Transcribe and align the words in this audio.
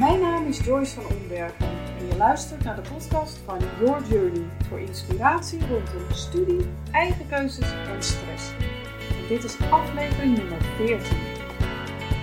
Mijn 0.00 0.20
naam 0.20 0.46
is 0.46 0.58
Joyce 0.58 1.00
van 1.00 1.16
Ombergen 1.16 1.66
en 1.98 2.06
je 2.06 2.16
luistert 2.16 2.64
naar 2.64 2.76
de 2.82 2.90
podcast 2.92 3.38
van 3.38 3.58
Your 3.80 4.06
Journey 4.06 4.48
voor 4.68 4.80
inspiratie 4.80 5.60
rondom 5.60 6.12
studie, 6.12 6.66
eigen 6.92 7.28
keuzes 7.28 7.72
en 7.72 8.02
stress. 8.02 8.50
En 9.10 9.26
dit 9.28 9.44
is 9.44 9.60
aflevering 9.70 10.36
nummer 10.36 10.62
14. 10.62 11.16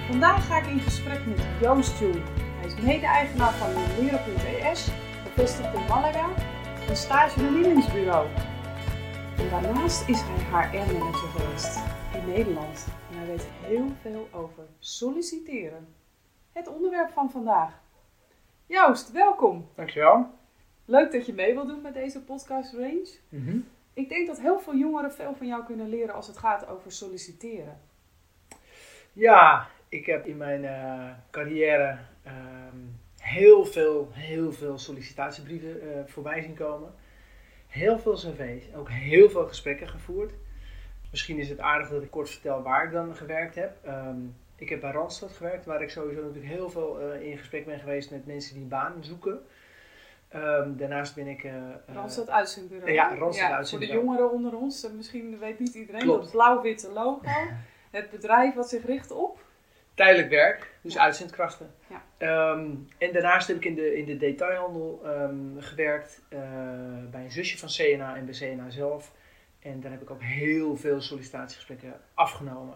Vandaag 0.09 0.47
ga 0.47 0.57
ik 0.57 0.67
in 0.67 0.79
gesprek 0.79 1.25
met 1.25 1.39
Joost 1.61 1.99
Jong. 1.99 2.23
Hij 2.57 2.65
is 2.65 2.81
mede-eigenaar 2.81 3.53
van 3.53 3.69
Leren.es, 3.99 4.87
gevestigd 5.23 5.73
in 5.73 5.85
Malaga, 5.87 6.29
een 6.89 6.95
stage 6.95 7.39
bemiddelingsbureau. 7.39 8.27
En 9.37 9.49
daarnaast 9.49 10.09
is 10.09 10.21
hij 10.21 10.69
HR-manager 10.69 11.27
geweest 11.27 11.79
in 12.13 12.25
Nederland. 12.25 12.87
En 13.11 13.17
hij 13.17 13.27
weet 13.27 13.47
heel 13.61 13.91
veel 14.01 14.27
over 14.31 14.63
solliciteren. 14.79 15.87
Het 16.57 16.67
onderwerp 16.67 17.09
van 17.09 17.31
vandaag. 17.31 17.81
Joost, 18.65 19.11
welkom. 19.11 19.69
Dankjewel. 19.75 20.29
Leuk 20.85 21.11
dat 21.11 21.25
je 21.25 21.33
mee 21.33 21.53
wilt 21.53 21.67
doen 21.67 21.81
met 21.81 21.93
deze 21.93 22.23
podcast 22.23 22.73
range. 22.73 23.07
Mhm. 23.29 23.57
Ik 23.93 24.09
denk 24.09 24.27
dat 24.27 24.39
heel 24.39 24.59
veel 24.59 24.75
jongeren 24.75 25.13
veel 25.13 25.35
van 25.35 25.47
jou 25.47 25.65
kunnen 25.65 25.89
leren 25.89 26.13
als 26.15 26.27
het 26.27 26.37
gaat 26.37 26.67
over 26.67 26.91
solliciteren. 26.91 27.79
Ja, 29.13 29.67
ik 29.89 30.05
heb 30.05 30.25
in 30.25 30.37
mijn 30.37 30.65
eh, 30.65 31.09
carrière 31.31 31.97
ehm, 32.23 32.77
heel 33.17 33.65
veel, 33.65 34.09
heel 34.11 34.51
veel 34.51 34.77
sollicitatiebrieven 34.77 35.81
eh, 35.81 35.99
voorbij 36.05 36.41
zien 36.41 36.55
komen. 36.55 36.93
Heel 37.67 37.99
veel 37.99 38.13
cv's, 38.13 38.75
ook 38.75 38.89
heel 38.89 39.29
veel 39.29 39.47
gesprekken 39.47 39.87
gevoerd. 39.87 40.33
Misschien 41.11 41.39
is 41.39 41.49
het 41.49 41.59
aardig 41.59 41.89
dat 41.89 42.03
ik 42.03 42.11
kort 42.11 42.29
vertel 42.29 42.61
waar 42.61 42.85
ik 42.85 42.91
dan 42.91 43.15
gewerkt 43.15 43.55
heb. 43.55 43.77
Ehm, 43.83 44.19
ik 44.57 44.69
heb 44.69 44.79
bij 44.81 44.91
Randstad 44.91 45.31
gewerkt, 45.31 45.65
waar 45.65 45.81
ik 45.81 45.89
sowieso 45.89 46.21
natuurlijk 46.21 46.53
heel 46.53 46.69
veel 46.69 46.99
eh, 47.01 47.21
in 47.21 47.37
gesprek 47.37 47.65
ben 47.65 47.79
geweest 47.79 48.11
met 48.11 48.25
mensen 48.25 48.53
die 48.55 48.65
baan 48.65 48.93
zoeken. 48.99 49.45
Ehm, 50.27 50.75
daarnaast 50.75 51.15
ben 51.15 51.27
ik... 51.27 51.43
eh, 51.43 51.53
Randstad 51.85 52.29
Uitzendbureau. 52.29 52.91
ja, 52.91 53.15
Randstad 53.15 53.69
Voor 53.69 53.79
de 53.79 53.85
jongeren 53.87 54.31
onder 54.31 54.55
ons, 54.55 54.87
misschien 54.95 55.39
weet 55.39 55.59
niet 55.59 55.73
iedereen 55.73 56.01
Klopt. 56.01 56.21
dat 56.21 56.31
blauw-witte 56.31 56.89
logo. 56.91 57.21
Het 57.91 58.09
bedrijf 58.09 58.53
wat 58.53 58.69
zich 58.69 58.85
richt 58.85 59.11
op. 59.11 59.45
Tijdelijk 59.93 60.29
werk, 60.29 60.73
dus 60.81 60.93
Ja. 60.93 61.01
uitzendkrachten. 61.01 61.73
Ja. 61.87 62.01
Ehm, 62.17 62.69
en 62.97 63.13
daarnaast 63.13 63.47
heb 63.47 63.57
ik 63.57 63.65
in 63.65 63.75
de, 63.75 63.97
in 63.97 64.05
de 64.05 64.17
detailhandel 64.17 65.01
ehm, 65.05 65.59
gewerkt 65.59 66.21
bij 67.11 67.23
een 67.23 67.31
zusje 67.31 67.57
van 67.57 67.69
CNA 67.69 68.15
en 68.15 68.25
bij 68.25 68.33
CNA 68.33 68.69
zelf. 68.69 69.11
En 69.59 69.81
daar 69.81 69.91
heb 69.91 70.01
ik 70.01 70.11
ook 70.11 70.21
heel 70.21 70.75
veel 70.77 71.01
sollicitatiegesprekken 71.01 71.93
afgenomen. 72.13 72.75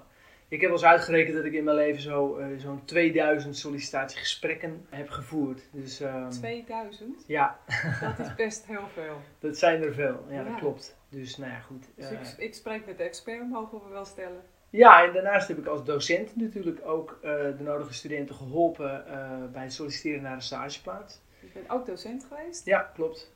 Ik 0.52 0.62
heb 0.62 0.70
wel 0.70 0.80
eens 0.80 0.88
uitgerekend 0.88 1.36
dat 1.36 1.46
ik 1.46 1.54
in 1.54 1.64
mijn 1.64 1.76
leven 1.76 2.02
zo, 2.02 2.38
eh, 2.38 2.48
zo'n 2.58 2.86
2000 2.86 3.58
sollicitatiegesprekken 3.58 4.86
heb 4.90 5.10
gevoerd. 5.10 5.62
Dus 5.72 6.00
ehm, 6.00 6.30
2000, 6.30 7.24
ja, 7.28 7.60
dat 8.02 8.20
is 8.20 8.36
best 8.36 8.66
heel 8.66 8.88
veel. 8.94 9.22
dat 9.40 9.58
zijn 9.58 9.84
er 9.84 9.94
veel. 9.94 10.26
Ja, 10.30 10.36
Ja. 10.36 10.44
dat 10.44 10.60
klopt. 10.60 10.98
Dus 11.10 11.38
nou 11.38 11.52
ja, 11.52 11.60
goed. 11.60 11.86
Dus 11.96 12.06
eh, 12.06 12.12
ik, 12.12 12.38
ik 12.38 12.54
spreek 12.54 12.86
met 12.86 12.98
de 12.98 13.04
expert, 13.04 13.50
mogen 13.50 13.84
we 13.84 13.90
wel 13.90 14.06
stellen. 14.06 14.42
Ja, 14.70 15.04
en 15.06 15.14
daarnaast 15.14 15.48
heb 15.48 15.58
ik 15.58 15.66
als 15.66 15.84
docent 15.84 16.36
natuurlijk 16.36 16.80
ook 16.86 17.20
eh, 17.22 17.32
de 17.32 17.64
nodige 17.64 17.94
studenten 17.94 18.36
geholpen 18.36 19.08
eh, 19.08 19.46
bij 19.52 19.64
het 19.64 19.74
solliciteren 19.74 20.22
naar 20.22 20.34
een 20.34 20.42
stageplaats. 20.42 21.22
Je 21.40 21.48
bent 21.54 21.70
ook 21.70 21.86
docent 21.86 22.26
geweest. 22.30 22.66
Ja, 22.66 22.92
klopt. 22.94 23.34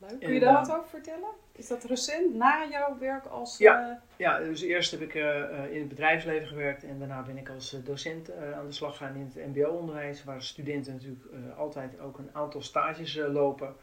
Leuk. 0.00 0.20
Kun 0.20 0.32
je 0.34 0.40
daar 0.40 0.52
wat 0.54 0.70
over 0.76 0.88
vertellen? 0.88 1.28
Is 1.52 1.66
dat 1.66 1.84
recent, 1.84 2.34
na 2.34 2.66
jouw 2.70 2.98
werk 2.98 3.24
als... 3.26 3.58
Ja. 3.58 3.90
eh, 3.90 3.96
Ja, 4.16 4.38
dus 4.38 4.62
eerst 4.62 4.90
heb 4.90 5.00
ik 5.00 5.14
eh, 5.14 5.40
eh, 5.64 5.72
in 5.72 5.78
het 5.78 5.88
bedrijfsleven 5.88 6.48
gewerkt 6.48 6.84
en 6.84 6.98
daarna 6.98 7.22
ben 7.22 7.36
ik 7.38 7.48
als 7.48 7.72
eh, 7.74 7.80
docent 7.84 8.28
eh, 8.28 8.52
aan 8.58 8.66
de 8.66 8.72
slag 8.72 8.96
gegaan 8.96 9.14
in 9.16 9.30
het 9.34 9.46
mbo-onderwijs, 9.56 10.24
waar 10.24 10.42
studenten 10.42 10.92
natuurlijk 10.92 11.24
eh, 11.32 11.58
altijd 11.58 12.00
ook 12.00 12.18
een 12.18 12.30
aantal 12.32 12.62
stages 12.62 13.16
eh, 13.16 13.32
lopen. 13.32 13.74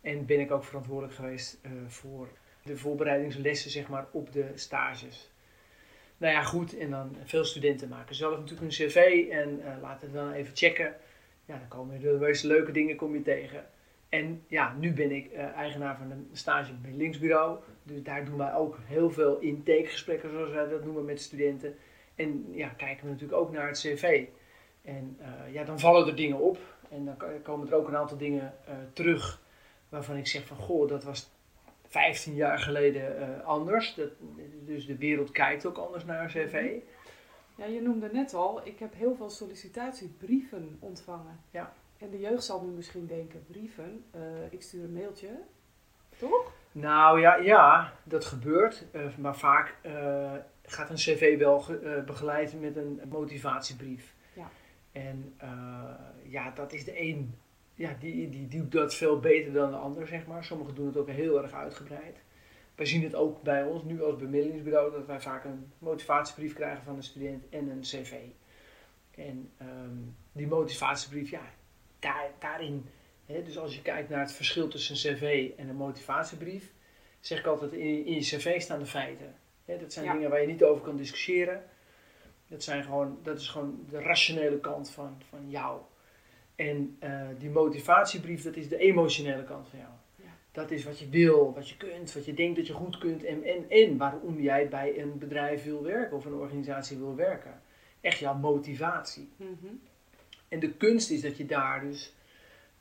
En 0.00 0.26
ben 0.26 0.40
ik 0.40 0.50
ook 0.50 0.64
verantwoordelijk 0.64 1.14
geweest 1.14 1.58
eh, 1.62 1.70
voor 1.86 2.28
de 2.62 2.76
voorbereidingslessen 2.76 3.70
zeg 3.70 3.88
maar, 3.88 4.06
op 4.10 4.32
de 4.32 4.44
stages. 4.54 5.30
Nou 6.16 6.32
ja, 6.34 6.42
goed, 6.42 6.78
en 6.78 6.90
dan 6.90 7.16
veel 7.24 7.44
studenten 7.44 7.88
maken 7.88 8.14
zelf 8.14 8.38
natuurlijk 8.38 8.62
een 8.62 8.68
cv 8.86 9.26
en 9.30 9.60
eh, 9.64 9.72
laten 9.80 10.06
het 10.06 10.16
dan 10.16 10.32
even 10.32 10.56
checken. 10.56 10.94
Ja, 11.44 11.58
dan 11.58 11.68
komen 11.68 12.00
de 12.00 12.16
meest 12.20 12.44
leuke 12.44 12.72
dingen 12.72 12.96
kom 12.96 13.14
je 13.14 13.22
tegen. 13.22 13.64
En 14.10 14.44
ja, 14.46 14.74
nu 14.78 14.92
ben 14.92 15.10
ik 15.10 15.32
eh, 15.32 15.44
eigenaar 15.44 15.96
van 15.96 16.10
een 16.10 16.28
stage 16.32 16.72
bemiddelingsbureau. 16.74 17.58
Dus 17.82 18.02
daar 18.02 18.24
doen 18.24 18.36
wij 18.36 18.54
ook 18.54 18.78
heel 18.84 19.10
veel 19.10 19.38
intakegesprekken, 19.38 20.30
zoals 20.30 20.50
wij 20.50 20.68
dat 20.68 20.84
noemen, 20.84 21.04
met 21.04 21.20
studenten. 21.20 21.76
En 22.14 22.46
ja, 22.52 22.68
kijken 22.68 23.04
we 23.04 23.10
natuurlijk 23.10 23.40
ook 23.40 23.52
naar 23.52 23.66
het 23.66 23.78
cv. 23.78 24.26
En 24.82 25.16
eh, 25.20 25.52
ja, 25.52 25.64
dan 25.64 25.78
vallen 25.80 26.06
er 26.06 26.16
dingen 26.16 26.38
op. 26.38 26.58
En 26.90 27.04
dan 27.04 27.16
ko- 27.16 27.38
komen 27.42 27.68
er 27.68 27.74
ook 27.74 27.88
een 27.88 27.96
aantal 27.96 28.16
dingen 28.16 28.54
eh, 28.66 28.74
terug 28.92 29.42
waarvan 29.88 30.16
ik 30.16 30.26
zeg 30.26 30.46
van, 30.46 30.56
goh, 30.56 30.88
dat 30.88 31.04
was 31.04 31.30
15 31.86 32.34
jaar 32.34 32.58
geleden 32.58 33.44
anders. 33.44 33.94
Dat, 33.94 34.10
dus 34.64 34.86
de 34.86 34.96
wereld 34.96 35.30
kijkt 35.30 35.66
ook 35.66 35.76
anders 35.76 36.04
naar 36.04 36.22
een 36.22 36.28
cv. 36.28 36.72
Ja, 37.54 37.64
je 37.64 37.80
noemde 37.80 38.08
net 38.12 38.34
al, 38.34 38.66
ik 38.66 38.78
heb 38.78 38.94
heel 38.94 39.14
veel 39.14 39.30
sollicitatiebrieven 39.30 40.76
ontvangen. 40.80 41.40
Ja. 41.50 41.72
En 42.00 42.10
de 42.10 42.18
jeugd 42.18 42.44
zal 42.44 42.64
nu 42.64 42.70
misschien 42.70 43.06
denken, 43.06 43.44
brieven, 43.46 44.04
eh, 44.10 44.20
ik 44.50 44.62
stuur 44.62 44.84
een 44.84 44.92
mailtje. 44.92 45.28
Toch? 46.18 46.52
Nou 46.72 47.20
ja, 47.20 47.36
ja 47.36 47.92
dat 48.04 48.24
gebeurt. 48.24 48.84
Eh, 48.92 49.16
maar 49.16 49.36
vaak 49.36 49.74
eh, 49.82 50.32
gaat 50.62 50.90
een 50.90 50.96
cv 50.96 51.38
wel 51.38 51.60
ge- 51.60 51.78
eh, 51.78 52.04
begeleid 52.04 52.60
met 52.60 52.76
een 52.76 53.00
motivatiebrief. 53.08 54.14
Ja. 54.32 54.50
En 54.92 55.34
ja, 56.22 56.50
dat 56.50 56.72
is 56.72 56.84
de 56.84 57.00
een. 57.00 57.34
Ja, 57.74 57.96
die, 58.00 58.28
die, 58.30 58.48
die 58.48 58.60
doet 58.60 58.72
dat 58.72 58.94
veel 58.94 59.20
beter 59.20 59.52
dan 59.52 59.70
de 59.70 59.76
ander, 59.76 60.06
zeg 60.06 60.26
maar. 60.26 60.44
Sommigen 60.44 60.74
doen 60.74 60.86
het 60.86 60.96
ook 60.96 61.08
heel 61.08 61.42
erg 61.42 61.52
uitgebreid. 61.52 62.22
Wij 62.74 62.86
zien 62.86 63.02
het 63.02 63.14
ook 63.14 63.42
bij 63.42 63.62
ons 63.64 63.82
nu 63.84 64.02
als 64.02 64.16
bemiddelingsbureau 64.16 64.92
dat 64.92 65.06
wij 65.06 65.20
vaak 65.20 65.44
een 65.44 65.72
motivatiebrief 65.78 66.54
krijgen 66.54 66.82
van 66.84 66.96
een 66.96 67.02
student 67.02 67.48
en 67.48 67.68
een 67.68 67.80
cv. 67.80 68.14
En 69.14 69.50
ehm, 69.56 69.96
die 70.32 70.46
motivatiebrief, 70.46 71.30
ja, 71.30 71.42
daar, 72.00 72.30
daarin 72.38 72.88
Hè, 73.32 73.42
dus 73.42 73.58
als 73.58 73.74
je 73.74 73.82
kijkt 73.82 74.08
naar 74.08 74.20
het 74.20 74.32
verschil 74.32 74.68
tussen 74.68 75.10
een 75.10 75.16
cv 75.16 75.50
en 75.56 75.68
een 75.68 75.76
motivatiebrief, 75.76 76.72
zeg 77.20 77.38
ik 77.38 77.46
altijd 77.46 77.72
in, 77.72 78.06
in 78.06 78.14
je 78.14 78.20
cv 78.20 78.60
staan 78.60 78.78
de 78.78 78.86
feiten. 78.86 79.34
Hè, 79.64 79.78
dat 79.78 79.92
zijn 79.92 80.04
Ja. 80.04 80.12
dingen 80.12 80.30
waar 80.30 80.40
je 80.40 80.46
niet 80.46 80.64
over 80.64 80.82
kan 80.82 80.96
discussiëren. 80.96 81.64
Dat, 82.48 82.62
zijn 82.62 82.84
gewoon, 82.84 83.18
dat 83.22 83.38
is 83.38 83.48
gewoon 83.48 83.84
de 83.90 84.00
rationele 84.00 84.60
kant 84.60 84.90
van, 84.90 85.22
van 85.28 85.50
jou. 85.50 85.80
En 86.54 86.96
eh, 86.98 87.28
die 87.38 87.50
motivatiebrief, 87.50 88.42
dat 88.42 88.56
is 88.56 88.68
de 88.68 88.78
emotionele 88.78 89.44
kant 89.44 89.68
van 89.68 89.78
jou. 89.78 89.90
Ja. 90.16 90.36
Dat 90.52 90.70
is 90.70 90.84
wat 90.84 90.98
je 90.98 91.08
wil, 91.08 91.54
wat 91.54 91.68
je 91.68 91.76
kunt, 91.76 92.12
wat 92.12 92.24
je 92.24 92.34
denkt 92.34 92.56
dat 92.56 92.66
je 92.66 92.72
goed 92.72 92.98
kunt 92.98 93.24
en, 93.24 93.42
en, 93.44 93.64
en 93.68 93.96
waarom 93.96 94.40
jij 94.40 94.68
bij 94.68 94.98
een 94.98 95.18
bedrijf 95.18 95.64
wil 95.64 95.82
werken 95.82 96.16
of 96.16 96.24
een 96.24 96.34
organisatie 96.34 96.96
wil 96.98 97.14
werken. 97.14 97.62
Echt 98.00 98.18
jouw 98.18 98.34
motivatie. 98.34 99.28
Mhm. 99.36 99.74
En 100.50 100.60
de 100.60 100.72
kunst 100.72 101.10
is 101.10 101.20
dat 101.20 101.36
je 101.36 101.46
daar 101.46 101.80
dus 101.80 102.12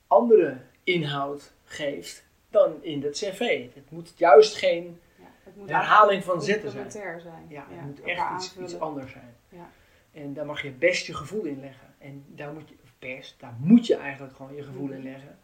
andere 0.07 0.57
inhoud 0.83 1.51
geeft 1.65 2.23
dan 2.49 2.83
in 2.83 3.01
dat 3.01 3.11
cv. 3.11 3.67
Het 3.73 3.91
moet 3.91 4.13
juist 4.15 4.55
geen 4.55 4.99
Ja, 5.17 5.25
het 5.43 5.55
moet 5.55 5.69
herhaling 5.69 6.23
van 6.23 6.41
zetten 6.41 6.71
zijn. 6.71 6.91
zijn. 6.91 7.45
Ja, 7.47 7.65
het 7.69 7.85
moet 7.85 8.01
echt 8.01 8.55
iets, 8.59 8.79
anders 8.79 9.11
zijn. 9.11 9.35
Ja. 9.49 9.69
En 10.11 10.33
daar 10.33 10.45
mag 10.45 10.61
je 10.61 10.71
best 10.71 11.05
je 11.05 11.13
gevoel 11.13 11.43
in 11.43 11.59
leggen. 11.59 11.87
En 11.97 12.25
daar 12.27 12.53
moet 12.53 12.69
je, 12.69 12.75
of 12.83 12.93
best, 12.99 13.35
daar 13.39 13.55
moet 13.59 13.87
je 13.87 13.95
eigenlijk 13.95 14.35
gewoon 14.35 14.55
je 14.55 14.63
gevoel 14.63 14.89
in 14.89 14.99
Mhm. 14.99 15.07
leggen. 15.07 15.39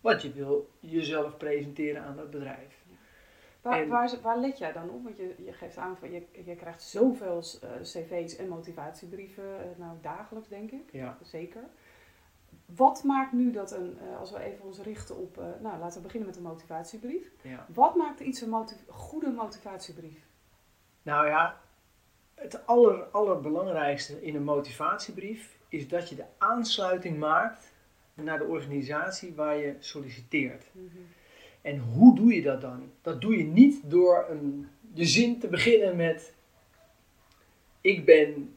Want 0.00 0.22
je 0.22 0.32
wil 0.32 0.70
jezelf 0.80 1.36
presenteren 1.36 2.02
aan 2.02 2.16
dat 2.16 2.30
bedrijf. 2.30 2.83
Waar, 3.64 3.80
En- 3.80 3.88
waar, 3.88 4.10
waar 4.22 4.38
let 4.38 4.58
jij 4.58 4.72
dan 4.72 4.90
op? 4.90 5.04
Want 5.04 5.16
je, 5.16 5.34
je 5.44 5.52
geeft 5.52 5.76
aan 5.76 5.96
van 5.96 6.10
je, 6.12 6.22
je 6.44 6.56
krijgt 6.56 6.82
zoveel 6.82 7.36
eh, 7.62 7.70
cv's 7.82 8.36
en 8.36 8.48
motivatiebrieven, 8.48 9.58
eh, 9.60 9.78
nou 9.78 9.96
dagelijks 10.00 10.48
denk 10.48 10.70
ik, 10.70 10.92
Ja. 10.92 11.18
zeker. 11.22 11.62
Wat 12.66 13.02
maakt 13.04 13.32
nu 13.32 13.52
dat 13.52 13.72
een, 13.72 13.98
eh, 14.00 14.18
als 14.18 14.30
we 14.30 14.38
even 14.38 14.64
ons 14.64 14.78
richten 14.80 15.16
op, 15.16 15.36
nou 15.60 15.78
laten 15.78 15.96
we 15.96 16.02
beginnen 16.02 16.28
met 16.28 16.36
een 16.38 16.42
motivatiebrief. 16.44 17.30
ja. 17.42 17.66
Wat 17.74 17.94
maakt 17.94 18.20
iets 18.20 18.40
een 18.40 18.66
goede 18.88 19.30
motivatiebrief? 19.30 20.26
Nou 21.02 21.26
ja, 21.26 21.60
het 22.34 22.66
aller, 22.66 23.02
allerbelangrijkste 23.02 24.22
in 24.22 24.34
een 24.34 24.44
motivatiebrief 24.44 25.58
is 25.68 25.88
dat 25.88 26.08
je 26.08 26.14
de 26.14 26.24
aansluiting 26.38 27.18
maakt 27.18 27.72
naar 28.14 28.38
de 28.38 28.44
organisatie 28.44 29.34
waar 29.34 29.56
je 29.56 29.76
solliciteert. 29.78 30.64
En 31.64 31.78
hoe 31.78 32.14
doe 32.14 32.34
je 32.34 32.42
dat 32.42 32.60
dan? 32.60 32.90
Dat 33.02 33.20
doe 33.20 33.36
je 33.38 33.44
niet 33.44 33.80
door 33.90 34.26
een, 34.30 34.68
je 34.92 35.04
zin 35.04 35.38
te 35.40 35.48
beginnen 35.48 35.96
met: 35.96 36.34
Ik 37.80 38.04
ben 38.04 38.56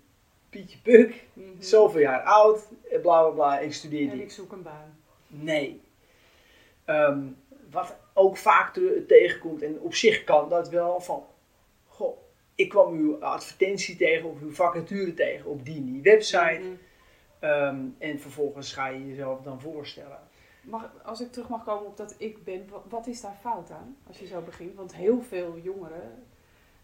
Pietje 0.49 0.77
Puk, 0.83 1.25
Mhm. 1.33 1.45
zoveel 1.59 1.99
jaar 2.01 2.21
oud, 2.21 2.67
bla 2.89 2.99
bla 3.21 3.29
bla, 3.29 3.59
ik 3.59 3.73
studeer 3.73 4.09
En 4.09 4.13
ik 4.13 4.19
dit. 4.19 4.31
zoek 4.31 4.51
een 4.51 4.61
baan. 4.61 4.97
Nee. 5.27 5.81
Ehm, 6.85 7.19
wat 7.71 7.95
ook 8.13 8.37
vaak 8.37 8.73
te- 8.73 9.03
tegenkomt, 9.07 9.61
en 9.61 9.79
op 9.79 9.93
zich 9.93 10.23
kan 10.23 10.49
dat 10.49 10.69
wel, 10.69 10.99
van: 11.01 11.23
Goh, 11.87 12.17
ik 12.55 12.69
kwam 12.69 12.93
uw 12.97 13.23
advertentie 13.23 13.95
tegen 13.95 14.29
of 14.29 14.41
uw 14.41 14.51
vacature 14.53 15.13
tegen 15.13 15.45
op 15.49 15.65
die 15.65 15.75
en 15.77 15.85
die 15.85 16.01
website. 16.01 16.59
Mhm. 16.61 16.71
Ehm, 17.39 17.79
en 17.97 18.19
vervolgens 18.19 18.73
ga 18.73 18.87
je 18.87 19.07
jezelf 19.07 19.41
dan 19.41 19.61
voorstellen. 19.61 20.19
Mag, 20.69 20.91
als 21.03 21.21
ik 21.21 21.31
terug 21.31 21.47
mag 21.49 21.63
komen 21.63 21.85
op 21.85 21.97
dat 21.97 22.15
ik 22.17 22.43
ben, 22.43 22.69
wat, 22.69 22.83
wat 22.89 23.07
is 23.07 23.21
daar 23.21 23.37
fout 23.41 23.71
aan 23.71 23.97
als 24.07 24.19
je 24.19 24.27
zo 24.27 24.41
begint? 24.41 24.75
Want 24.75 24.95
heel 24.95 25.21
veel 25.21 25.57
jongeren 25.63 26.23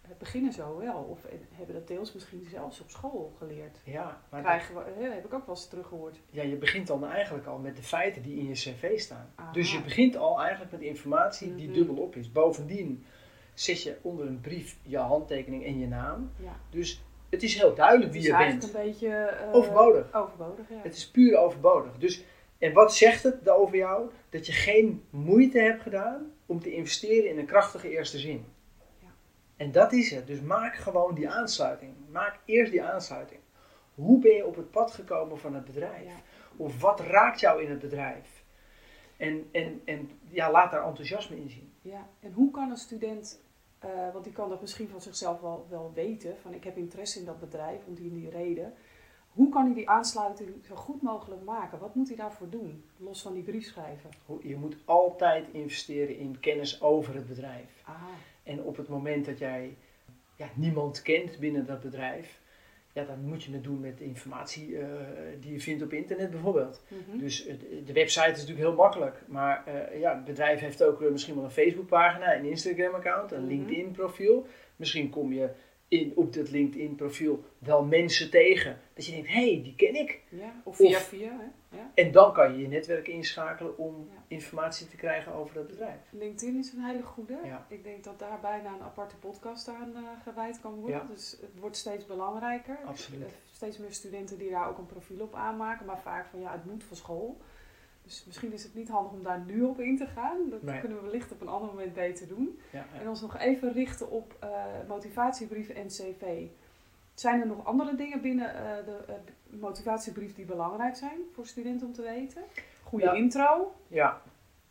eh, 0.02 0.10
beginnen 0.18 0.54
zo 0.54 0.78
wel. 0.78 1.08
Of 1.10 1.20
hebben 1.54 1.76
dat 1.76 1.88
deels 1.88 2.14
misschien 2.14 2.48
zelfs 2.50 2.82
op 2.82 2.90
school 2.90 3.34
geleerd. 3.38 3.78
Ja, 3.84 4.22
maar 4.30 4.42
Krijgen 4.42 4.76
we, 4.76 4.82
hè, 4.98 5.10
heb 5.10 5.26
ik 5.26 5.34
ook 5.34 5.46
wel 5.46 5.56
eens 5.56 5.68
teruggehoord. 5.68 6.18
ja, 6.30 6.44
je 6.44 6.56
begint 6.56 6.88
dan 6.88 7.06
eigenlijk 7.06 7.46
al 7.48 7.58
met 7.58 7.76
de 7.76 7.84
feiten 7.84 8.22
die 8.22 8.38
in 8.38 8.46
je 8.48 8.54
cv 8.54 9.00
staan. 9.00 9.30
Aha. 9.36 9.52
Dus 9.52 9.72
je 9.74 9.82
begint 9.82 10.16
al 10.16 10.42
eigenlijk 10.42 10.72
met 10.72 10.82
informatie 10.82 11.56
die 11.56 11.66
Mhm. 11.68 11.74
dubbel 11.78 11.96
op 11.96 12.16
is. 12.16 12.32
Bovendien 12.32 13.06
zet 13.54 13.84
je 13.84 13.98
onder 14.02 14.28
een 14.28 14.42
brief 14.42 14.78
je 14.82 14.98
handtekening 14.98 15.66
en 15.66 15.80
je 15.80 15.88
naam. 15.88 16.32
Ja. 16.44 16.56
Dus 16.70 17.04
het 17.30 17.44
is 17.44 17.56
heel 17.60 17.76
duidelijk 17.76 18.14
Het 18.14 18.14
wie 18.14 18.22
is 18.22 18.28
je 18.28 18.34
eigenlijk 18.44 18.74
bent. 18.74 18.86
een 18.86 18.92
beetje... 18.92 19.16
eh, 19.16 19.56
Overbodig. 19.56 20.14
Overbodig, 20.14 20.70
ja. 20.70 20.80
Het 20.84 20.96
is 20.96 21.10
puur 21.12 21.38
overbodig. 21.38 21.98
Dus, 21.98 22.24
en 22.64 22.74
wat 22.74 22.96
zegt 22.96 23.24
het 23.24 23.50
over 23.50 23.76
jou? 23.76 24.10
Dat 24.30 24.46
je 24.46 24.52
geen 24.52 25.04
moeite 25.10 25.60
hebt 25.60 25.82
gedaan 25.82 26.32
om 26.46 26.62
te 26.62 26.74
investeren 26.74 27.30
in 27.30 27.38
een 27.38 27.46
krachtige 27.46 27.90
eerste 27.90 28.20
zin. 28.20 28.46
Ja. 29.00 29.08
En 29.56 29.72
dat 29.72 29.94
is 29.94 30.12
het. 30.12 30.28
Dus 30.28 30.42
maak 30.42 30.76
gewoon 30.76 31.16
die 31.16 31.30
aansluiting. 31.30 31.94
Maak 32.10 32.40
eerst 32.46 32.72
die 32.72 32.84
aansluiting. 32.84 33.40
Hoe 33.96 34.20
ben 34.20 34.36
je 34.36 34.46
op 34.46 34.56
het 34.56 34.72
pad 34.72 34.92
gekomen 34.92 35.40
van 35.40 35.54
het 35.54 35.66
bedrijf? 35.66 36.06
Ja. 36.06 36.22
Of 36.58 36.82
wat 36.82 37.00
raakt 37.00 37.40
jou 37.40 37.64
in 37.64 37.70
het 37.70 37.80
bedrijf? 37.80 38.44
En, 39.18 39.50
en, 39.52 39.82
en 39.86 40.10
ja, 40.30 40.52
laat 40.52 40.72
daar 40.72 40.86
enthousiasme 40.86 41.36
in 41.36 41.50
zien. 41.50 41.74
Ja, 41.82 42.10
en 42.20 42.32
hoe 42.32 42.52
kan 42.52 42.70
een 42.70 42.78
student, 42.78 43.42
eh, 43.80 43.90
want 44.14 44.24
die 44.24 44.34
kan 44.34 44.50
dat 44.50 44.62
misschien 44.62 44.90
van 44.90 45.02
zichzelf 45.02 45.42
wel, 45.42 45.68
wel 45.70 45.92
weten, 45.94 46.38
van 46.42 46.54
ik 46.54 46.64
heb 46.64 46.78
interesse 46.78 47.20
in 47.20 47.26
dat 47.26 47.40
bedrijf 47.40 47.86
om 47.86 47.94
die 47.94 48.10
en 48.10 48.16
die 48.16 48.30
reden. 48.30 48.74
Hoe 49.34 49.50
kan 49.50 49.66
hij 49.66 49.74
die 49.74 49.90
aansluiting 49.90 50.50
zo 50.68 50.76
goed 50.76 51.02
mogelijk 51.02 51.44
maken? 51.44 51.80
Wat 51.80 51.96
moet 51.96 52.08
hij 52.08 52.18
daarvoor 52.18 52.50
doen, 52.50 52.84
los 52.98 53.22
van 53.22 53.34
die 53.34 53.44
brief 53.44 53.66
schrijven? 53.66 54.10
Je 54.42 54.56
moet 54.58 54.76
altijd 54.86 55.48
investeren 55.52 56.18
in 56.18 56.40
kennis 56.40 56.82
over 56.82 57.16
het 57.16 57.28
bedrijf. 57.28 57.82
Ah, 57.86 57.94
En 58.44 58.62
op 58.64 58.78
het 58.78 58.88
moment 58.88 59.26
dat 59.26 59.38
jij 59.40 59.78
ja, 60.36 60.48
niemand 60.56 61.02
kent 61.02 61.40
binnen 61.40 61.66
dat 61.66 61.82
bedrijf, 61.82 62.42
ja, 62.94 63.04
dan 63.04 63.22
moet 63.26 63.44
je 63.44 63.52
het 63.54 63.64
doen 63.64 63.80
met 63.80 63.98
de 63.98 64.04
informatie 64.04 64.78
eh, 64.80 64.88
die 65.40 65.52
je 65.52 65.60
vindt 65.60 65.84
op 65.84 65.94
internet 65.94 66.32
bijvoorbeeld. 66.32 66.82
mhm. 66.88 67.18
Dus 67.18 67.44
de- 67.46 67.84
de 67.86 67.94
website 67.94 68.26
is 68.32 68.40
natuurlijk 68.40 68.68
heel 68.68 68.76
makkelijk, 68.76 69.22
maar 69.28 69.64
eh, 69.68 70.00
ja, 70.00 70.16
het 70.16 70.26
bedrijf 70.26 70.60
heeft 70.60 70.84
ook 70.84 71.02
eh, 71.02 71.12
misschien 71.12 71.36
wel 71.36 71.44
een 71.44 71.50
Facebookpagina, 71.52 72.36
een 72.36 72.46
Instagram-account, 72.46 73.32
een 73.32 73.40
Mhm. 73.40 73.48
LinkedIn-profiel. 73.50 74.46
Misschien 74.76 75.10
kom 75.10 75.34
je 75.34 75.50
in, 76.00 76.12
op 76.16 76.34
dat 76.34 76.50
LinkedIn-profiel 76.52 77.44
wel 77.58 77.84
mensen 77.84 78.30
tegen 78.30 78.80
dat 78.94 79.06
je 79.06 79.12
denkt, 79.12 79.28
hé, 79.28 79.34
hey, 79.54 79.62
die 79.64 79.76
ken 79.76 79.96
ik. 79.96 80.22
ja, 80.30 80.54
of 80.64 80.76
via 80.76 80.98
of- 80.98 81.04
via, 81.04 81.30
hè? 81.30 81.78
Ja. 81.78 81.92
En 81.94 82.12
dan 82.12 82.34
kan 82.34 82.54
je 82.54 82.60
je 82.62 82.68
netwerk 82.68 83.08
inschakelen 83.08 83.78
om 83.78 84.08
Ja. 84.14 84.24
informatie 84.28 84.88
te 84.88 84.96
krijgen 84.96 85.34
over 85.34 85.56
dat 85.56 85.68
bedrijf. 85.68 86.00
LinkedIn 86.10 86.58
is 86.60 86.72
een 86.74 86.84
hele 86.84 87.02
goede. 87.04 87.38
Ik 87.68 87.84
denk 87.84 88.04
dat 88.04 88.20
daar 88.20 88.40
bijna 88.42 88.74
een 88.74 88.82
aparte 88.82 89.16
podcast 89.16 89.68
aan 89.68 89.96
eh, 89.96 90.02
gewijd 90.24 90.60
kan 90.62 90.74
worden. 90.74 91.08
Dus 91.12 91.38
het 91.42 91.60
wordt 91.60 91.78
steeds 91.78 92.06
belangrijker. 92.06 92.78
Absoluut. 92.86 93.22
Eh, 93.28 93.28
Steeds 93.52 93.78
meer 93.78 93.92
studenten 93.92 94.38
die 94.38 94.50
daar 94.50 94.70
ook 94.70 94.78
een 94.78 94.86
profiel 94.86 95.22
op 95.22 95.36
aanmaken, 95.36 95.86
maar 95.86 96.02
vaak 96.02 96.26
van 96.26 96.40
ja, 96.40 96.52
het 96.52 96.66
moet 96.66 96.84
van 96.84 96.98
school. 96.98 97.38
Dus 98.04 98.24
misschien 98.26 98.54
is 98.54 98.64
het 98.64 98.76
niet 98.76 98.90
handig 98.90 99.12
om 99.12 99.24
daar 99.24 99.40
nu 99.40 99.62
op 99.64 99.80
in 99.80 99.98
te 99.98 100.06
gaan. 100.08 100.38
Dat 100.50 100.62
Nee. 100.62 100.80
kunnen 100.80 100.98
we 100.98 101.04
wellicht 101.04 101.32
op 101.32 101.42
een 101.42 101.48
ander 101.48 101.70
moment 101.70 101.94
beter 101.94 102.28
doen. 102.28 102.60
Ja, 102.72 102.86
ja. 102.94 103.00
En 103.02 103.08
ons 103.10 103.22
nog 103.22 103.38
even 103.38 103.74
richten 103.74 104.10
op 104.12 104.36
eh, 104.40 104.50
motivatiebrieven 104.88 105.76
en 105.76 105.88
cv. 105.88 106.46
Zijn 107.14 107.42
er 107.42 107.48
nog 107.48 107.66
andere 107.66 107.96
dingen 107.96 108.22
binnen 108.22 108.56
eh, 108.56 108.86
de 108.86 108.98
eh, 109.08 109.14
motivatiebrief 109.60 110.36
die 110.36 110.46
belangrijk 110.46 110.96
zijn 110.96 111.18
voor 111.34 111.46
studenten 111.46 111.88
om 111.88 111.94
te 111.94 112.02
weten? 112.02 112.42
Goede 112.84 113.06
Ja. 113.06 113.12
intro. 113.14 113.76
Ja, 113.88 114.22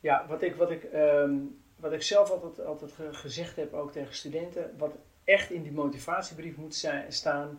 ja 0.01 0.27
wat, 0.29 0.43
ik, 0.43 0.55
wat, 0.55 0.71
ik, 0.71 0.83
ehm, 0.85 1.37
wat 1.77 1.93
ik 1.93 2.03
zelf 2.03 2.31
altijd, 2.31 2.67
altijd 2.67 2.93
ge- 2.93 3.13
gezegd 3.15 3.57
heb, 3.57 3.73
ook 3.73 3.93
tegen 3.93 4.15
studenten, 4.15 4.75
wat 4.79 4.97
echt 5.25 5.51
in 5.51 5.63
die 5.63 5.73
motivatiebrief 5.73 6.57
moet 6.57 6.75
zijn, 6.75 7.13
staan, 7.13 7.59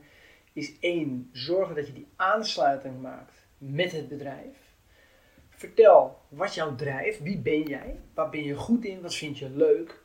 is 0.53 0.79
één, 0.79 1.29
zorgen 1.31 1.75
dat 1.75 1.87
je 1.87 1.93
die 1.93 2.07
aansluiting 2.15 3.01
maakt 3.01 3.45
met 3.57 3.91
het 3.91 4.07
bedrijf. 4.07 4.62
Vertel 5.63 6.19
wat 6.27 6.54
jou 6.54 6.75
drijft, 6.75 7.21
wie 7.21 7.39
ben 7.39 7.62
jij, 7.62 8.00
waar 8.13 8.30
ben 8.30 8.44
je 8.44 8.56
goed 8.56 8.86
in, 8.86 9.01
wat 9.01 9.15
vind 9.15 9.38
je 9.38 9.50
leuk, 9.50 10.04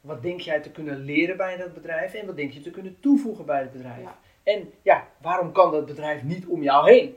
wat 0.00 0.22
denk 0.22 0.40
jij 0.40 0.60
te 0.60 0.70
kunnen 0.70 0.98
leren 0.98 1.36
bij 1.36 1.56
dat 1.56 1.74
bedrijf 1.74 2.14
en 2.14 2.26
wat 2.26 2.36
denk 2.36 2.52
je 2.52 2.60
te 2.60 2.70
kunnen 2.70 3.00
toevoegen 3.00 3.46
bij 3.46 3.60
het 3.60 3.72
bedrijf. 3.72 4.02
Ja. 4.02 4.18
En 4.42 4.72
ja, 4.82 5.08
waarom 5.20 5.52
kan 5.52 5.72
dat 5.72 5.86
bedrijf 5.86 6.22
niet 6.22 6.46
om 6.46 6.62
jou 6.62 6.90
heen? 6.90 7.14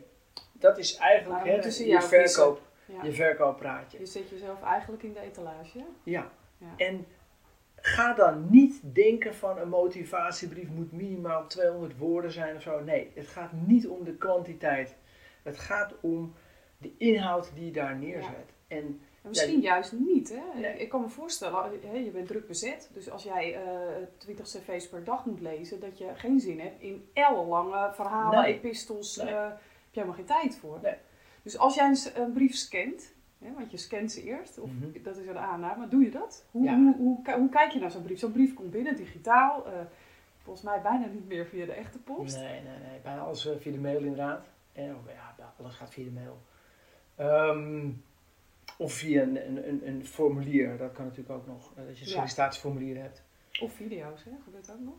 Dat 0.51 0.77
is 0.77 0.95
eigenlijk 0.95 1.43
hè, 1.43 1.55
je, 1.55 2.01
verkoop, 2.01 2.61
Ja. 2.85 3.03
je 3.03 3.11
verkooppraatje. 3.11 3.99
Je 3.99 4.05
zet 4.05 4.29
jezelf 4.29 4.63
eigenlijk 4.63 5.03
in 5.03 5.13
de 5.13 5.19
etalage. 5.19 5.83
Ja. 6.03 6.31
Ja. 6.57 6.73
En 6.77 7.05
ga 7.75 8.13
dan 8.13 8.47
niet 8.49 8.79
denken 8.81 9.35
van 9.35 9.57
een 9.57 9.69
motivatiebrief 9.69 10.69
moet 10.69 10.91
minimaal 10.91 11.47
200 11.47 11.97
woorden 11.97 12.31
zijn 12.31 12.55
of 12.55 12.61
zo. 12.61 12.83
Nee, 12.83 13.11
het 13.15 13.27
gaat 13.27 13.51
niet 13.51 13.87
om 13.87 14.03
de 14.03 14.15
kwantiteit. 14.15 14.95
Het 15.43 15.59
gaat 15.59 15.93
om 16.01 16.33
de 16.83 16.93
inhoud 16.97 17.51
die 17.55 17.65
je 17.65 17.71
daar 17.71 17.95
neerzet. 17.97 18.53
En 18.67 18.77
En 19.23 19.29
misschien 19.29 19.59
juist 19.61 19.91
niet. 19.91 20.29
Hè? 20.29 20.59
Nee. 20.59 20.77
Ik 20.77 20.89
kan 20.89 21.01
me 21.01 21.09
voorstellen, 21.09 21.71
je 22.03 22.11
bent 22.11 22.27
druk 22.27 22.47
bezet. 22.47 22.89
Dus 22.93 23.09
als 23.09 23.23
jij 23.23 23.55
eh 23.63 23.71
20 24.17 24.45
cv's 24.45 24.89
per 24.89 25.03
dag 25.03 25.25
moet 25.25 25.39
lezen, 25.41 25.79
dat 25.79 25.97
je 25.97 26.11
geen 26.15 26.39
zin 26.39 26.59
hebt 26.59 26.81
in 26.81 27.09
ellenlange 27.13 27.89
verhalen, 27.93 28.41
Nee. 28.41 28.53
epistels. 28.53 29.15
Nee. 29.15 29.27
eh, 29.33 29.41
heb 29.43 29.59
je 29.91 29.99
helemaal 29.99 30.15
geen 30.15 30.25
tijd 30.25 30.55
voor. 30.57 30.79
Dus 31.43 31.57
als 31.57 31.75
jij 31.75 31.95
een, 32.15 32.33
brief 32.33 32.55
scant, 32.55 33.13
hè, 33.39 33.53
want 33.53 33.71
je 33.71 33.77
scant 33.77 34.11
ze 34.11 34.23
eerst, 34.23 34.59
of 34.59 34.69
Mhm. 34.71 35.03
dat 35.03 35.17
is 35.17 35.27
een 35.27 35.37
aanname, 35.37 35.87
doe 35.87 36.03
je 36.03 36.11
dat? 36.11 36.45
Hoe, 36.51 36.63
Ja. 36.63 36.75
hoe, 36.75 36.95
hoe, 36.97 37.21
ki- 37.21 37.33
hoe 37.33 37.49
kijk 37.49 37.71
je 37.71 37.79
naar 37.79 37.91
zo'n 37.91 38.03
brief? 38.03 38.19
Zo'n 38.19 38.31
brief 38.31 38.53
komt 38.53 38.71
binnen, 38.71 38.95
digitaal. 38.95 39.65
eh, 39.67 39.71
volgens 40.43 40.65
mij 40.65 40.81
bijna 40.81 41.05
niet 41.05 41.27
meer 41.27 41.45
via 41.45 41.65
de 41.65 41.71
echte 41.71 41.99
post. 41.99 42.35
nee, 42.37 42.61
nee, 42.61 42.77
nee. 42.89 42.99
Bijna 43.03 43.21
alles 43.21 43.49
via 43.59 43.71
de 43.71 43.79
mail 43.79 43.99
inderdaad. 43.99 44.45
En, 44.73 44.89
oh, 44.95 45.11
ja, 45.37 45.51
alles 45.59 45.75
gaat 45.75 45.93
via 45.93 46.03
de 46.03 46.11
mail. 46.11 46.37
Ehm, 47.15 47.89
of 48.77 48.93
via 48.93 49.21
een, 49.21 49.47
een, 49.47 49.67
een, 49.67 49.87
een 49.87 50.05
formulier, 50.05 50.77
dat 50.77 50.91
kan 50.91 51.05
natuurlijk 51.05 51.35
ook 51.35 51.47
nog. 51.47 51.71
eh, 51.77 51.85
dat 51.87 51.99
je 51.99 52.05
sollicitatieformulier 52.05 53.01
hebt. 53.01 53.21
Of 53.61 53.73
video's, 53.73 54.23
hè? 54.23 54.31
gebeurt 54.43 54.71
ook 54.71 54.79
nog. 54.79 54.93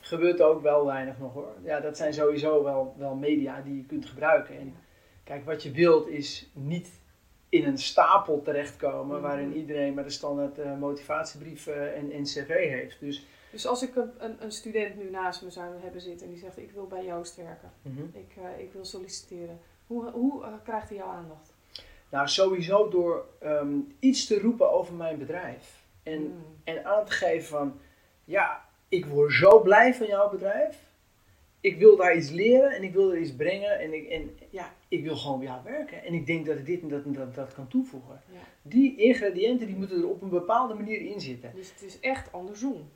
Gebeurt 0.00 0.40
ook 0.40 0.62
wel 0.62 0.86
weinig 0.86 1.18
nog 1.18 1.32
hoor. 1.32 1.54
Ja, 1.62 1.80
dat 1.80 1.96
zijn 1.96 2.14
sowieso 2.14 2.64
wel, 2.64 2.94
wel 2.98 3.14
media 3.14 3.60
die 3.60 3.76
je 3.76 3.84
kunt 3.84 4.06
gebruiken. 4.06 4.58
En 4.58 4.74
kijk, 5.24 5.44
wat 5.44 5.62
je 5.62 5.70
wilt 5.70 6.08
is 6.08 6.50
niet 6.52 6.88
in 7.48 7.64
een 7.64 7.78
stapel 7.78 8.42
terechtkomen 8.42 9.16
Mhm. 9.16 9.26
waarin 9.26 9.56
iedereen 9.56 9.94
maar 9.94 10.04
de 10.04 10.10
standaard 10.10 10.58
eh, 10.58 10.78
motivatiebrief 10.78 11.66
eh, 11.66 11.96
en, 11.98 12.10
en 12.12 12.22
cv 12.22 12.48
heeft. 12.48 13.00
Dus 13.00 13.26
Dus 13.50 13.66
als 13.66 13.82
ik 13.82 13.96
een, 13.96 14.10
een, 14.18 14.36
een 14.44 14.52
student 14.52 14.96
nu 14.96 15.10
naast 15.10 15.42
me 15.42 15.50
zou 15.50 15.80
hebben 15.80 16.00
zitten 16.00 16.26
en 16.26 16.32
die 16.32 16.40
zegt 16.42 16.58
ik 16.58 16.70
wil 16.70 16.86
bij 16.86 17.04
Joost 17.04 17.36
werken. 17.36 17.70
mhm. 17.82 18.02
Ik, 18.12 18.34
ik 18.58 18.72
wil 18.72 18.84
solliciteren. 18.84 19.58
Hoe, 19.90 20.10
hoe 20.10 20.44
eh, 20.44 20.52
krijgt 20.62 20.88
hij 20.88 20.98
jouw 20.98 21.08
aandacht? 21.08 21.52
nou, 22.10 22.28
sowieso 22.28 22.88
door 22.88 23.26
ehm, 23.38 23.78
iets 23.98 24.26
te 24.26 24.40
roepen 24.40 24.72
over 24.72 24.94
mijn 24.94 25.18
bedrijf. 25.18 25.84
En, 26.02 26.18
Hmm. 26.20 26.44
en 26.64 26.84
aan 26.84 27.04
te 27.04 27.12
geven 27.12 27.48
van, 27.48 27.80
ja, 28.24 28.64
ik 28.88 29.06
word 29.06 29.32
zo 29.32 29.60
blij 29.62 29.94
van 29.94 30.06
jouw 30.06 30.30
bedrijf. 30.30 30.88
Ik 31.60 31.78
wil 31.78 31.96
daar 31.96 32.16
iets 32.16 32.30
leren 32.30 32.70
en 32.70 32.82
ik 32.82 32.92
wil 32.92 33.12
er 33.12 33.18
iets 33.18 33.34
brengen. 33.34 33.78
En, 33.78 33.92
ik, 33.92 34.08
en 34.08 34.38
ja, 34.50 34.72
ik 34.88 35.02
wil 35.02 35.16
gewoon 35.16 35.38
bij 35.38 35.48
jou 35.48 35.60
werken. 35.64 36.04
En 36.04 36.14
ik 36.14 36.26
denk 36.26 36.46
dat 36.46 36.58
ik 36.58 36.66
dit 36.66 36.82
en 36.82 36.88
dat 36.88 37.04
en 37.04 37.12
dat, 37.12 37.34
dat 37.34 37.54
kan 37.54 37.68
toevoegen. 37.68 38.22
Ja. 38.32 38.38
Die 38.62 38.96
ingrediënten 38.96 39.66
die 39.66 39.76
moeten 39.76 39.98
er 39.98 40.08
op 40.08 40.22
een 40.22 40.28
bepaalde 40.28 40.74
manier 40.74 41.00
in 41.00 41.20
zitten. 41.20 41.52
Dus 41.54 41.72
het 41.72 41.82
is 41.82 42.00
echt 42.00 42.32
andersom. 42.32 42.88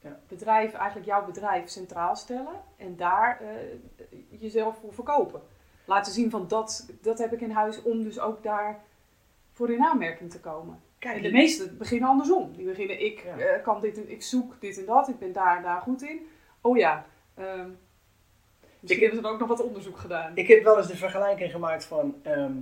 Ja. 0.00 0.20
Bedrijf, 0.28 0.72
eigenlijk 0.72 1.06
jouw 1.06 1.24
bedrijf 1.24 1.68
centraal 1.68 2.16
stellen 2.16 2.62
en 2.76 2.96
daar 2.96 3.40
eh, 3.40 4.40
jezelf 4.40 4.76
voor 4.76 4.94
verkopen. 4.94 5.42
Laten 5.90 6.12
zien 6.12 6.30
van 6.30 6.48
dat, 6.48 6.88
dat 7.00 7.18
heb 7.18 7.32
ik 7.32 7.40
in 7.40 7.50
huis 7.50 7.82
om 7.82 8.02
dus 8.02 8.18
ook 8.20 8.42
daar 8.42 8.80
voor 9.52 9.70
in 9.70 9.84
aanmerking 9.84 10.30
te 10.30 10.40
komen. 10.40 10.80
Kijk, 10.98 11.16
En 11.16 11.22
de 11.22 11.30
meesten 11.30 11.78
beginnen 11.78 12.08
andersom. 12.08 12.52
Die 12.56 12.64
beginnen, 12.66 13.04
ik, 13.04 13.22
Ja. 13.24 13.36
eh, 13.38 13.62
kan 13.62 13.80
dit 13.80 13.96
en, 13.96 14.10
ik 14.10 14.22
zoek 14.22 14.60
dit 14.60 14.78
en 14.78 14.84
dat, 14.84 15.08
ik 15.08 15.18
ben 15.18 15.32
daar 15.32 15.56
en 15.56 15.62
daar 15.62 15.80
goed 15.80 16.02
in. 16.02 16.26
Oh 16.60 16.76
ja, 16.76 17.06
ehm, 17.34 17.68
misschien 18.80 18.80
Ik- 18.80 19.00
hebben 19.00 19.16
ze 19.16 19.22
dan 19.22 19.32
ook 19.32 19.38
nog 19.38 19.48
wat 19.48 19.62
onderzoek 19.62 19.98
gedaan. 19.98 20.32
Ik 20.34 20.48
heb 20.48 20.62
wel 20.62 20.76
eens 20.78 20.86
de 20.86 20.96
vergelijking 20.96 21.50
gemaakt 21.50 21.84
van... 21.84 22.14
ehm, 22.22 22.52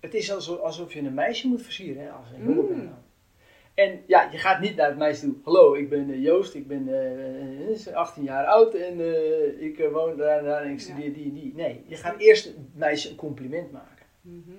het 0.00 0.14
is 0.14 0.32
alsof, 0.32 0.58
alsof 0.60 0.92
je 0.92 1.00
een 1.00 1.14
meisje 1.14 1.48
moet 1.48 1.62
versieren 1.62 2.02
hè, 2.02 2.10
als 2.10 2.30
een 2.30 2.44
jongen 2.44 2.62
Mm. 2.64 2.68
bent. 2.68 2.90
En 3.76 4.02
ja, 4.06 4.28
je 4.30 4.38
gaat 4.38 4.60
niet 4.60 4.76
naar 4.76 4.88
het 4.88 4.96
meisje 4.96 5.20
toe. 5.20 5.34
Hallo, 5.44 5.74
ik 5.74 5.88
ben 5.88 6.10
eh, 6.10 6.22
Joost, 6.22 6.54
ik 6.54 6.66
ben 6.66 6.88
eh, 6.88 7.86
eh, 7.86 7.94
18 7.94 8.22
jaar 8.22 8.44
oud 8.46 8.74
en 8.74 9.00
eh, 9.00 9.66
ik 9.66 9.78
eh, 9.78 9.92
woon 9.92 10.16
daar 10.16 10.38
en 10.38 10.44
daar 10.44 10.62
en 10.62 10.70
ik 10.70 10.80
studeer 10.80 11.12
die 11.12 11.24
en 11.24 11.34
die. 11.34 11.52
Nee, 11.54 11.84
je 11.86 11.96
gaat 11.96 12.18
eerst 12.18 12.44
het 12.44 12.56
meisje 12.74 13.10
een 13.10 13.16
compliment 13.16 13.72
maken. 13.72 14.06
Mhm. 14.20 14.52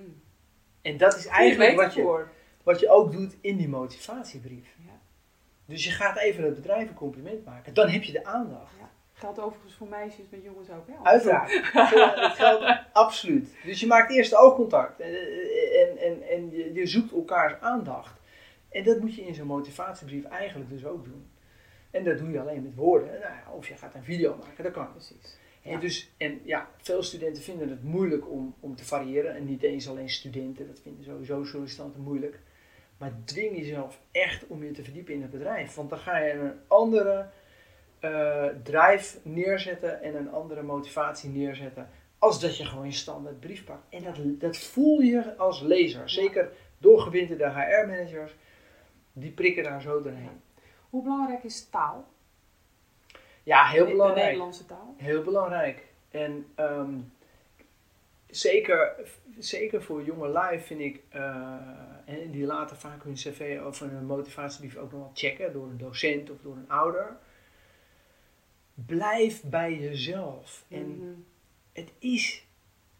En 0.82 0.96
dat 0.96 1.16
is 1.16 1.26
eigenlijk 1.26 1.76
wat 1.76 1.94
je, 1.94 2.24
wat 2.62 2.80
je 2.80 2.88
ook 2.88 3.12
doet 3.12 3.36
in 3.40 3.56
die 3.56 3.68
motivatiebrief. 3.68 4.76
Ja. 4.86 5.00
Dus 5.64 5.84
je 5.84 5.90
gaat 5.90 6.18
even 6.18 6.44
het 6.44 6.54
bedrijf 6.54 6.88
een 6.88 6.94
compliment 6.94 7.44
maken. 7.44 7.74
Dan 7.74 7.88
heb 7.88 8.02
je 8.02 8.12
de 8.12 8.24
aandacht. 8.24 8.72
Geldt 9.12 9.40
overigens 9.40 9.74
voor 9.74 9.88
meisjes 9.88 10.26
met 10.30 10.42
jongens 10.42 10.70
ook, 10.70 10.86
hè? 10.86 10.94
Uiteraard. 11.02 11.52
Het 11.52 12.32
geldt 12.32 12.64
Absoluut. 12.92 13.56
Dus 13.64 13.80
je 13.80 13.86
maakt 13.86 14.12
eerst 14.12 14.34
oogcontact 14.34 15.00
en, 15.00 15.10
en, 15.10 15.98
en, 15.98 16.22
en 16.28 16.50
je, 16.50 16.72
je 16.72 16.86
zoekt 16.86 17.12
elkaars 17.12 17.60
aandacht. 17.60 18.17
En 18.68 18.84
dat 18.84 19.00
moet 19.00 19.14
je 19.14 19.26
in 19.26 19.34
zo'n 19.34 19.46
motivatiebrief 19.46 20.24
eigenlijk 20.24 20.70
dus 20.70 20.84
ook 20.84 21.04
doen. 21.04 21.26
En 21.90 22.04
dat 22.04 22.18
doe 22.18 22.30
je 22.30 22.40
alleen 22.40 22.62
met 22.62 22.74
woorden. 22.74 23.08
Nou 23.08 23.20
ja, 23.20 23.44
of 23.52 23.68
je 23.68 23.74
gaat 23.74 23.94
een 23.94 24.04
video 24.04 24.36
maken, 24.36 24.64
dat 24.64 24.72
kan. 24.72 24.92
Precies. 24.92 25.38
En, 25.62 25.80
dus, 25.80 26.10
en 26.16 26.40
ja, 26.44 26.70
veel 26.76 27.02
studenten 27.02 27.42
vinden 27.42 27.68
het 27.68 27.82
moeilijk 27.82 28.30
om, 28.30 28.54
om 28.60 28.76
te 28.76 28.84
variëren. 28.84 29.36
En 29.36 29.44
niet 29.44 29.62
eens 29.62 29.88
alleen 29.88 30.10
studenten, 30.10 30.66
dat 30.66 30.80
vinden 30.80 31.04
sowieso 31.04 31.44
sollicitanten 31.44 32.00
moeilijk. 32.00 32.40
Maar 32.98 33.12
dwing 33.24 33.56
jezelf 33.56 34.00
echt 34.10 34.46
om 34.46 34.64
je 34.64 34.70
te 34.70 34.84
verdiepen 34.84 35.14
in 35.14 35.22
het 35.22 35.30
bedrijf. 35.30 35.74
Want 35.74 35.90
dan 35.90 35.98
ga 35.98 36.18
je 36.18 36.32
een 36.32 36.52
andere 36.66 37.28
eh 37.98 38.46
drive 38.62 39.18
neerzetten 39.22 40.02
en 40.02 40.14
een 40.14 40.30
andere 40.30 40.62
motivatie 40.62 41.30
neerzetten. 41.30 41.88
Als 42.18 42.40
dat 42.40 42.56
je 42.56 42.64
gewoon 42.64 42.86
je 42.86 42.92
standaard 42.92 43.40
brief 43.40 43.64
pakt. 43.64 43.86
En 43.88 44.02
dat, 44.02 44.40
dat 44.40 44.56
voel 44.56 45.00
je 45.00 45.36
als 45.36 45.60
lezer. 45.60 46.10
Zeker 46.10 46.52
doorgewinterde 46.78 47.44
HR-managers. 47.44 48.36
Die 49.18 49.30
prikken 49.30 49.62
daar 49.62 49.80
zo 49.82 50.02
doorheen. 50.02 50.40
Hoe 50.90 51.02
belangrijk 51.02 51.44
is 51.44 51.68
taal? 51.68 52.08
Ja, 53.42 53.66
heel 53.66 53.84
De- 53.84 53.90
belangrijk. 53.90 54.20
De 54.20 54.24
Nederlandse 54.26 54.66
taal. 54.66 54.94
Heel 54.96 55.22
belangrijk. 55.22 55.86
En 56.10 56.46
ehm, 56.54 56.94
zeker, 58.26 58.94
zeker 59.38 59.82
voor 59.82 60.04
jonge 60.04 60.28
lui 60.28 60.60
vind 60.60 60.80
ik, 60.80 61.02
eh, 61.08 61.56
en 62.04 62.30
die 62.30 62.46
laten 62.46 62.76
vaak 62.76 63.02
hun 63.02 63.14
cv 63.14 63.60
of 63.66 63.78
hun 63.78 64.06
motivatiebrief 64.06 64.76
ook 64.76 64.92
nog 64.92 65.00
wel 65.00 65.10
checken 65.14 65.52
door 65.52 65.66
een 65.66 65.78
docent 65.78 66.30
of 66.30 66.36
door 66.42 66.56
een 66.56 66.70
ouder. 66.70 67.16
Blijf 68.74 69.42
bij 69.44 69.74
jezelf. 69.78 70.64
En 70.68 70.96
Mhm. 70.98 71.08
het 71.72 71.92
is, 71.98 72.46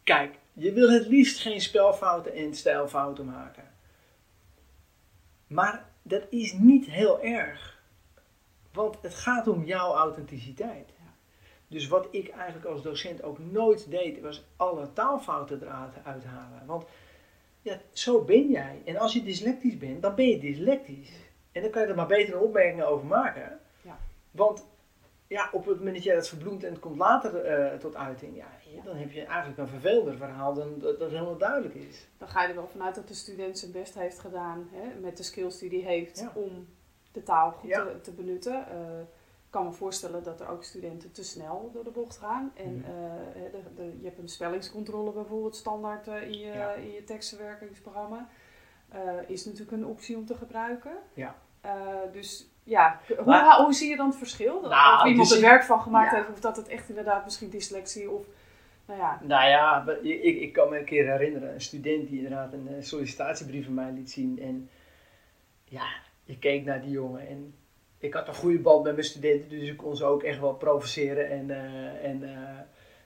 kijk, 0.04 0.34
je 0.52 0.72
wil 0.72 0.90
het 0.90 1.06
liefst 1.06 1.38
geen 1.40 1.60
spelfouten 1.60 2.34
en 2.34 2.54
stijlfouten 2.54 3.24
maken. 3.24 3.70
Maar 5.46 5.86
dat 6.08 6.26
is 6.28 6.52
niet 6.52 6.86
heel 6.86 7.22
erg. 7.22 7.82
Want 8.72 8.98
het 9.02 9.14
gaat 9.14 9.48
om 9.48 9.64
jouw 9.64 9.94
authenticiteit. 9.94 10.90
Dus 11.68 11.88
wat 11.88 12.08
ik 12.10 12.28
eigenlijk 12.28 12.66
als 12.66 12.82
docent 12.82 13.22
ook 13.22 13.38
nooit 13.38 13.90
deed, 13.90 14.20
was 14.20 14.44
alle 14.56 14.92
taalfouten 14.92 15.62
eruit 15.62 15.94
uithalen. 16.04 16.66
Want 16.66 16.84
ja, 17.62 17.80
zo 17.92 18.24
ben 18.24 18.50
jij. 18.50 18.82
En 18.84 18.96
als 18.96 19.12
je 19.12 19.22
dyslectisch 19.22 19.78
bent, 19.78 20.02
dan 20.02 20.14
ben 20.14 20.28
je 20.28 20.38
dyslectisch. 20.38 21.10
En 21.52 21.62
dan 21.62 21.70
kan 21.70 21.82
je 21.82 21.88
er 21.88 21.94
maar 21.94 22.06
beter 22.06 22.34
een 22.34 22.40
opmerking 22.40 22.82
over 22.82 23.06
maken. 23.06 23.60
Ja. 23.82 23.98
Want 24.30 24.66
ja, 25.28 25.48
op 25.52 25.66
het 25.66 25.76
moment 25.76 25.94
dat 25.94 26.04
jij 26.04 26.14
dat 26.14 26.28
verbloemt 26.28 26.64
en 26.64 26.70
het 26.72 26.80
komt 26.80 26.96
later 26.96 27.44
eh, 27.44 27.78
tot 27.78 27.96
uiting, 27.96 28.36
ja, 28.36 28.46
dan 28.84 28.96
heb 28.96 29.10
je 29.10 29.24
eigenlijk 29.24 29.58
een 29.58 29.68
vervelender 29.68 30.16
verhaal 30.16 30.54
dan 30.54 30.78
dat, 30.78 30.98
dat 30.98 31.10
helemaal 31.10 31.36
duidelijk 31.38 31.74
is. 31.74 32.08
Dan 32.18 32.28
ga 32.28 32.42
je 32.42 32.48
er 32.48 32.54
wel 32.54 32.68
vanuit 32.68 32.94
dat 32.94 33.08
de 33.08 33.14
student 33.14 33.58
zijn 33.58 33.72
best 33.72 33.94
heeft 33.94 34.18
gedaan 34.18 34.68
hè, 34.72 35.00
met 35.00 35.16
de 35.16 35.22
skills 35.22 35.58
die 35.58 35.70
hij 35.70 35.92
heeft 35.92 36.18
Ja. 36.18 36.32
om 36.34 36.66
de 37.12 37.22
taal 37.22 37.50
goed 37.50 37.68
Ja. 37.70 37.84
te, 37.84 38.00
te 38.00 38.12
benutten. 38.12 38.66
Eh, 38.68 39.00
ik 39.44 39.54
kan 39.54 39.64
me 39.66 39.72
voorstellen 39.72 40.22
dat 40.22 40.40
er 40.40 40.48
ook 40.48 40.64
studenten 40.64 41.12
te 41.12 41.24
snel 41.24 41.70
door 41.72 41.84
de 41.84 41.90
bocht 41.90 42.16
gaan. 42.16 42.52
En 42.56 42.76
Mhm. 42.76 42.84
eh, 42.90 43.52
de, 43.52 43.60
de- 43.74 43.96
je 44.00 44.04
hebt 44.06 44.18
een 44.18 44.28
spellingscontrole 44.28 45.12
bijvoorbeeld 45.12 45.56
standaard 45.56 46.08
eh, 46.08 46.22
in, 46.22 46.38
je, 46.38 46.46
Ja. 46.52 46.72
in 46.72 46.92
je 46.92 47.04
tekstverwerkingsprogramma. 47.04 48.28
Eh, 48.88 49.00
is 49.26 49.44
natuurlijk 49.44 49.72
een 49.72 49.86
optie 49.86 50.16
om 50.16 50.26
te 50.26 50.34
gebruiken. 50.34 50.92
Ja. 51.14 51.34
Eh, 51.60 51.72
dus 52.12 52.50
ja, 52.68 53.00
hoe, 53.16 53.24
Maar- 53.24 53.56
hoe 53.56 53.72
zie 53.72 53.90
je 53.90 53.96
dan 53.96 54.06
het 54.06 54.16
verschil? 54.16 54.60
Nou, 54.60 55.00
of 55.00 55.06
iemand 55.06 55.28
dus 55.28 55.36
er 55.38 55.48
werk 55.48 55.62
van 55.62 55.80
gemaakt 55.80 56.10
Ja. 56.10 56.16
heeft, 56.16 56.30
of 56.30 56.40
dat 56.40 56.56
het 56.56 56.68
echt 56.68 56.88
inderdaad 56.88 57.24
misschien 57.24 57.50
dyslexie 57.50 58.10
of 58.10 58.26
nou 58.86 59.00
ja, 59.00 59.20
Nou 59.22 59.48
ja, 59.48 59.86
ik, 60.02 60.40
ik 60.40 60.52
kan 60.52 60.68
me 60.70 60.78
een 60.78 60.84
keer 60.84 61.10
herinneren, 61.10 61.52
een 61.54 61.60
student 61.60 62.08
die 62.08 62.16
inderdaad 62.16 62.52
een 62.52 62.68
eh, 62.68 62.82
sollicitatiebrief 62.82 63.64
van 63.64 63.74
mij 63.74 63.92
liet 63.92 64.10
zien. 64.10 64.38
En 64.40 64.68
ja, 65.64 65.86
je 66.24 66.38
keek 66.38 66.64
naar 66.64 66.80
die 66.80 66.90
jongen 66.90 67.28
en 67.28 67.54
ik 67.98 68.14
had 68.14 68.28
een 68.28 68.34
goede 68.34 68.58
band 68.58 68.84
met 68.84 68.92
mijn 68.92 69.04
studenten, 69.06 69.48
dus 69.48 69.68
ik 69.68 69.76
kon 69.76 69.96
ze 69.96 70.04
ook 70.04 70.22
echt 70.22 70.40
wel 70.40 70.54
provoceren. 70.54 71.30
En, 71.30 71.50
eh, 71.50 72.04
en 72.10 72.22
eh, 72.22 72.58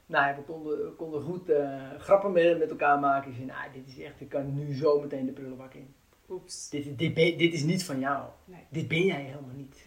nou 0.06 0.26
ja, 0.28 0.34
we 0.36 0.42
konden, 0.42 0.78
we 0.84 0.90
konden 0.90 1.22
goed 1.22 1.50
grappen 1.98 2.32
met, 2.32 2.58
met 2.58 2.70
elkaar 2.70 2.98
maken. 2.98 3.30
Ik 3.30 3.36
zei, 3.36 3.46
nou, 3.46 3.72
dit 3.72 3.86
is 3.86 3.98
echt, 4.04 4.20
ik 4.20 4.28
kan 4.28 4.54
nu 4.54 4.74
zo 4.74 5.00
meteen 5.00 5.26
de 5.26 5.32
prullenbak 5.32 5.74
in. 5.74 5.94
Oeps. 6.32 6.68
Dit, 6.70 6.98
dit, 6.98 7.14
ben- 7.14 7.38
dit 7.38 7.52
is 7.52 7.62
niet 7.62 7.84
van 7.84 8.00
jou. 8.00 8.28
Nee. 8.44 8.60
Dit 8.68 8.88
ben 8.88 9.04
jij 9.04 9.20
helemaal 9.22 9.54
niet. 9.56 9.86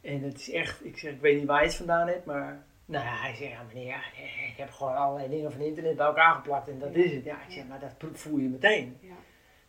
En 0.00 0.22
het 0.22 0.38
is 0.40 0.50
echt, 0.50 0.84
ik 0.84 0.98
zeg, 0.98 1.12
ik 1.12 1.20
weet 1.20 1.36
niet 1.38 1.46
waar 1.46 1.60
je 1.60 1.66
het 1.66 1.76
vandaan 1.76 2.08
hebt, 2.08 2.24
maar... 2.24 2.66
Nou 2.84 3.04
ja, 3.04 3.20
hij 3.20 3.34
zegt, 3.34 3.50
ja 3.52 3.62
meneer, 3.74 4.12
ik 4.50 4.54
heb 4.56 4.70
gewoon 4.70 4.94
allerlei 4.96 5.28
dingen 5.28 5.52
van 5.52 5.60
internet 5.60 5.96
bij 5.96 6.06
elkaar 6.06 6.34
geplakt 6.34 6.68
en 6.68 6.78
dat 6.78 6.94
Ja. 6.94 7.02
is 7.02 7.12
het. 7.12 7.24
Ja, 7.24 7.42
ik 7.46 7.52
zeg, 7.52 7.66
maar 7.66 7.80
dat 7.80 7.94
voel 8.12 8.38
je 8.38 8.48
meteen. 8.48 8.96
Ja, 9.00 9.14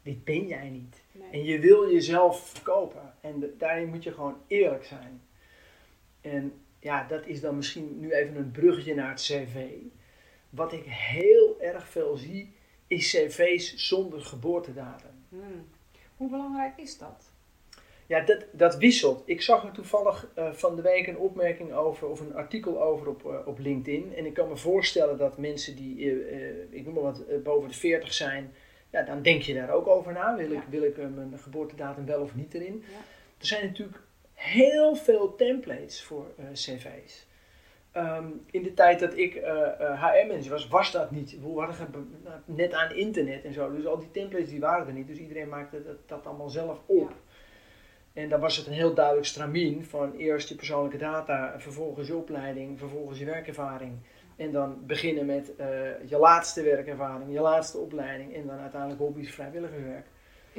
Dit 0.01 0.23
ben 0.23 0.47
jij 0.47 0.69
niet. 0.69 1.01
nee. 1.11 1.29
En 1.31 1.43
je 1.43 1.59
wil 1.59 1.91
jezelf 1.91 2.47
verkopen. 2.49 3.13
En 3.21 3.39
de- 3.39 3.55
daarin 3.57 3.89
moet 3.89 4.03
je 4.03 4.13
gewoon 4.13 4.37
eerlijk 4.47 4.85
zijn. 4.85 5.21
En 6.21 6.53
ja, 6.79 7.03
dat 7.07 7.25
is 7.25 7.41
dan 7.41 7.55
misschien 7.55 7.99
nu 7.99 8.11
even 8.11 8.35
een 8.35 8.51
bruggetje 8.51 8.95
naar 8.95 9.09
het 9.09 9.21
cv. 9.21 9.65
Wat 10.49 10.73
ik 10.73 10.83
heel 10.85 11.61
erg 11.61 11.87
veel 11.89 12.15
zie, 12.17 12.53
is 12.87 13.11
cv's 13.11 13.75
zonder 13.75 14.21
geboortedatum. 14.21 15.18
Hmm. 15.29 15.67
Hoe 16.17 16.29
belangrijk 16.29 16.77
is 16.77 16.97
dat? 16.97 17.31
Ja, 18.09 18.19
dat, 18.19 18.45
dat 18.51 18.77
wisselt. 18.77 19.23
Ik 19.25 19.41
zag 19.41 19.63
er 19.63 19.71
toevallig 19.71 20.27
eh, 20.35 20.51
van 20.51 20.75
de 20.75 20.81
week 20.81 21.07
een 21.07 21.17
opmerking 21.17 21.73
over, 21.73 22.07
of 22.07 22.19
een 22.19 22.35
artikel 22.35 22.81
over 22.81 23.07
op, 23.07 23.25
eh, 23.25 23.47
op 23.47 23.59
LinkedIn. 23.59 24.15
En 24.15 24.25
ik 24.25 24.33
kan 24.33 24.47
me 24.47 24.57
voorstellen 24.57 25.17
dat 25.17 25.37
mensen 25.37 25.75
die, 25.75 26.11
eh, 26.11 26.49
ik 26.69 26.85
noem 26.85 26.93
maar 26.93 27.03
wat, 27.03 27.43
boven 27.43 27.69
de 27.69 27.75
40 27.75 28.13
zijn, 28.13 28.53
ja, 28.91 29.01
dan 29.01 29.21
denk 29.21 29.41
je 29.41 29.53
daar 29.53 29.69
ook 29.69 29.87
over 29.87 30.13
na. 30.13 30.35
Wil 30.35 30.51
ik, 30.51 30.63
wil 30.69 30.83
ik 30.83 30.97
mijn 30.97 31.39
geboortedatum 31.39 32.05
wel 32.05 32.21
of 32.21 32.35
niet 32.35 32.53
erin? 32.53 32.83
Ja. 32.87 32.97
Er 33.37 33.45
zijn 33.45 33.65
natuurlijk 33.65 33.99
heel 34.33 34.95
veel 34.95 35.35
templates 35.35 36.03
voor 36.03 36.25
cv's. 36.53 37.27
Ehm, 37.91 38.27
in 38.51 38.63
de 38.63 38.73
tijd 38.73 38.99
dat 38.99 39.17
ik 39.17 39.33
HR-manager 39.33 40.49
was, 40.49 40.67
was 40.67 40.91
dat 40.91 41.11
niet. 41.11 41.37
We 41.41 41.59
hadden 41.59 42.21
net 42.45 42.73
aan 42.73 42.91
internet 42.91 43.43
en 43.43 43.53
zo. 43.53 43.75
Dus 43.75 43.85
al 43.85 43.99
die 43.99 44.11
templates 44.11 44.49
die 44.49 44.59
waren 44.59 44.87
er 44.87 44.93
niet. 44.93 45.07
Dus 45.07 45.17
iedereen 45.17 45.49
maakte 45.49 45.83
dat, 45.83 45.97
dat 46.05 46.25
allemaal 46.25 46.49
zelf 46.49 46.79
op. 46.85 47.13
En 48.13 48.29
dan 48.29 48.39
was 48.39 48.57
het 48.57 48.67
een 48.67 48.73
heel 48.73 48.93
duidelijk 48.93 49.25
stramien 49.25 49.85
van 49.85 50.13
eerst 50.13 50.49
je 50.49 50.55
persoonlijke 50.55 50.97
data, 50.97 51.59
vervolgens 51.59 52.07
je 52.07 52.15
opleiding, 52.15 52.79
vervolgens 52.79 53.19
je 53.19 53.25
werkervaring. 53.25 53.97
En 54.35 54.51
dan 54.51 54.85
beginnen 54.85 55.25
met 55.25 55.55
eh, 55.55 55.67
je 56.05 56.17
laatste 56.17 56.63
werkervaring, 56.63 57.33
je 57.33 57.39
laatste 57.39 57.77
opleiding 57.77 58.35
en 58.35 58.47
dan 58.47 58.59
uiteindelijk 58.59 59.01
hobby's, 59.01 59.31
vrijwilligerswerk. 59.31 60.05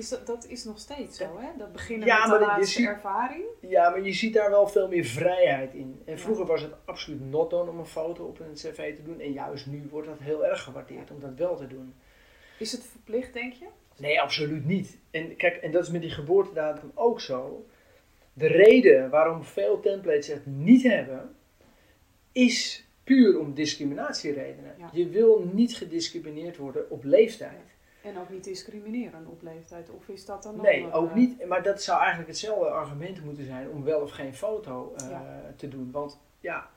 Is 0.00 0.08
dat, 0.08 0.26
dat 0.26 0.46
is 0.48 0.64
nog 0.64 0.78
steeds 0.78 1.16
zo, 1.16 1.38
hè? 1.38 1.48
Dat 1.58 1.72
beginnen 1.72 2.06
Ja, 2.06 2.26
met 2.28 2.38
de 2.38 2.46
laatste 2.46 2.76
ziet- 2.78 2.86
ervaring. 2.86 3.44
Ja, 3.60 3.90
maar 3.90 4.00
je 4.00 4.12
ziet 4.12 4.34
daar 4.34 4.50
wel 4.50 4.68
veel 4.68 4.88
meer 4.88 5.04
vrijheid 5.04 5.74
in. 5.74 6.02
En 6.04 6.12
Ja. 6.12 6.18
vroeger 6.18 6.46
was 6.46 6.62
het 6.62 6.72
absoluut 6.84 7.30
not 7.30 7.50
done 7.50 7.70
om 7.70 7.78
een 7.78 7.86
foto 7.86 8.24
op 8.24 8.40
een 8.40 8.52
cv 8.54 8.96
te 8.96 9.02
doen. 9.02 9.20
En 9.20 9.32
juist 9.32 9.66
nu 9.66 9.86
wordt 9.90 10.08
dat 10.08 10.18
heel 10.18 10.46
erg 10.46 10.62
gewaardeerd 10.62 11.10
om 11.10 11.20
dat 11.20 11.34
wel 11.36 11.56
te 11.56 11.66
doen. 11.66 11.94
Is 12.58 12.72
het 12.72 12.84
verplicht, 12.84 13.32
denk 13.32 13.52
je? 13.52 13.66
Nee, 13.96 14.20
absoluut 14.20 14.64
niet. 14.66 14.98
En 15.10 15.36
kijk, 15.36 15.56
en 15.56 15.70
dat 15.70 15.82
is 15.82 15.90
met 15.90 16.00
die 16.00 16.10
geboortedatum 16.10 16.90
ook 16.94 17.20
zo. 17.20 17.66
De 18.32 18.46
reden 18.46 19.10
waarom 19.10 19.44
veel 19.44 19.80
templates 19.80 20.26
het 20.26 20.46
niet 20.46 20.82
hebben, 20.82 21.34
is 22.32 22.84
puur 23.04 23.38
om 23.38 23.54
discriminatieredenen. 23.54 24.74
Ja. 24.78 24.90
Je 24.92 25.08
wil 25.08 25.50
niet 25.52 25.76
gediscrimineerd 25.76 26.56
worden 26.56 26.90
op 26.90 27.04
leeftijd. 27.04 27.74
En 28.02 28.18
ook 28.18 28.30
niet 28.30 28.44
discrimineren 28.44 29.26
op 29.26 29.42
leeftijd. 29.42 29.90
Of 29.90 30.08
is 30.08 30.24
dat 30.24 30.42
dan 30.42 30.56
nog 30.56 30.64
Nee, 30.64 30.92
ook 30.92 31.08
eh, 31.08 31.14
niet. 31.14 31.46
Maar 31.46 31.62
dat 31.62 31.82
zou 31.82 31.98
eigenlijk 31.98 32.28
hetzelfde 32.28 32.68
argument 32.68 33.24
moeten 33.24 33.44
zijn 33.44 33.70
om 33.70 33.84
wel 33.84 34.00
of 34.00 34.10
geen 34.10 34.34
foto 34.34 34.94
eh, 34.96 35.10
Ja. 35.10 35.22
te 35.56 35.68
doen. 35.68 35.90
Want 35.90 36.18
ja, 36.40 36.68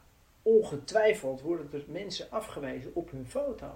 ongetwijfeld 0.41 1.41
worden 1.41 1.69
er 1.73 1.83
mensen 1.87 2.27
afgewezen 2.29 2.91
op 2.95 3.11
hun 3.11 3.27
foto. 3.27 3.67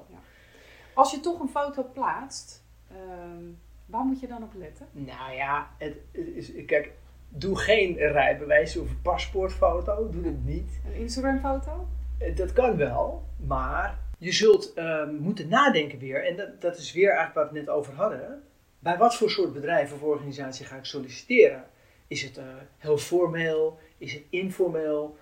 Als 0.93 1.11
je 1.11 1.19
toch 1.19 1.39
een 1.39 1.49
foto 1.49 1.83
plaatst, 1.93 2.63
ehm, 2.91 3.43
waar 3.85 4.03
moet 4.03 4.19
je 4.19 4.27
dan 4.27 4.43
op 4.43 4.53
letten? 4.53 4.87
Nou 4.91 5.33
ja, 5.33 5.69
het 5.77 5.95
is, 6.11 6.51
kijk, 6.65 6.91
doe 7.29 7.57
geen 7.57 7.95
rijbewijs 7.97 8.77
of 8.77 8.87
paspoortfoto. 9.01 10.09
Doe 10.09 10.25
het 10.25 10.45
niet. 10.45 10.79
Een 10.85 10.93
Instagram-foto? 10.95 11.87
Eh, 12.17 12.35
Dat 12.35 12.53
kan 12.53 12.77
wel, 12.77 13.23
maar 13.47 13.99
je 14.17 14.31
zult 14.31 14.74
ehm, 14.74 15.15
moeten 15.15 15.47
nadenken 15.47 16.00
weer. 16.00 16.25
En 16.25 16.36
dat, 16.36 16.62
dat 16.62 16.77
is 16.77 16.93
weer 16.93 17.07
eigenlijk 17.09 17.36
waar 17.36 17.50
we 17.53 17.57
het 17.57 17.67
net 17.67 17.75
over 17.75 17.93
hadden. 17.93 18.43
Bij 18.79 18.97
wat 18.97 19.15
voor 19.15 19.29
soort 19.29 19.53
bedrijf 19.53 19.93
of 19.93 20.01
organisatie 20.01 20.65
ga 20.65 20.75
ik 20.75 20.86
solliciteren? 20.86 21.65
Is 22.07 22.21
het 22.24 22.38
eh, 22.38 22.45
heel 22.77 22.97
formeel? 22.97 23.79
Is 23.97 24.13
het 24.13 24.24
informeel? 24.29 25.17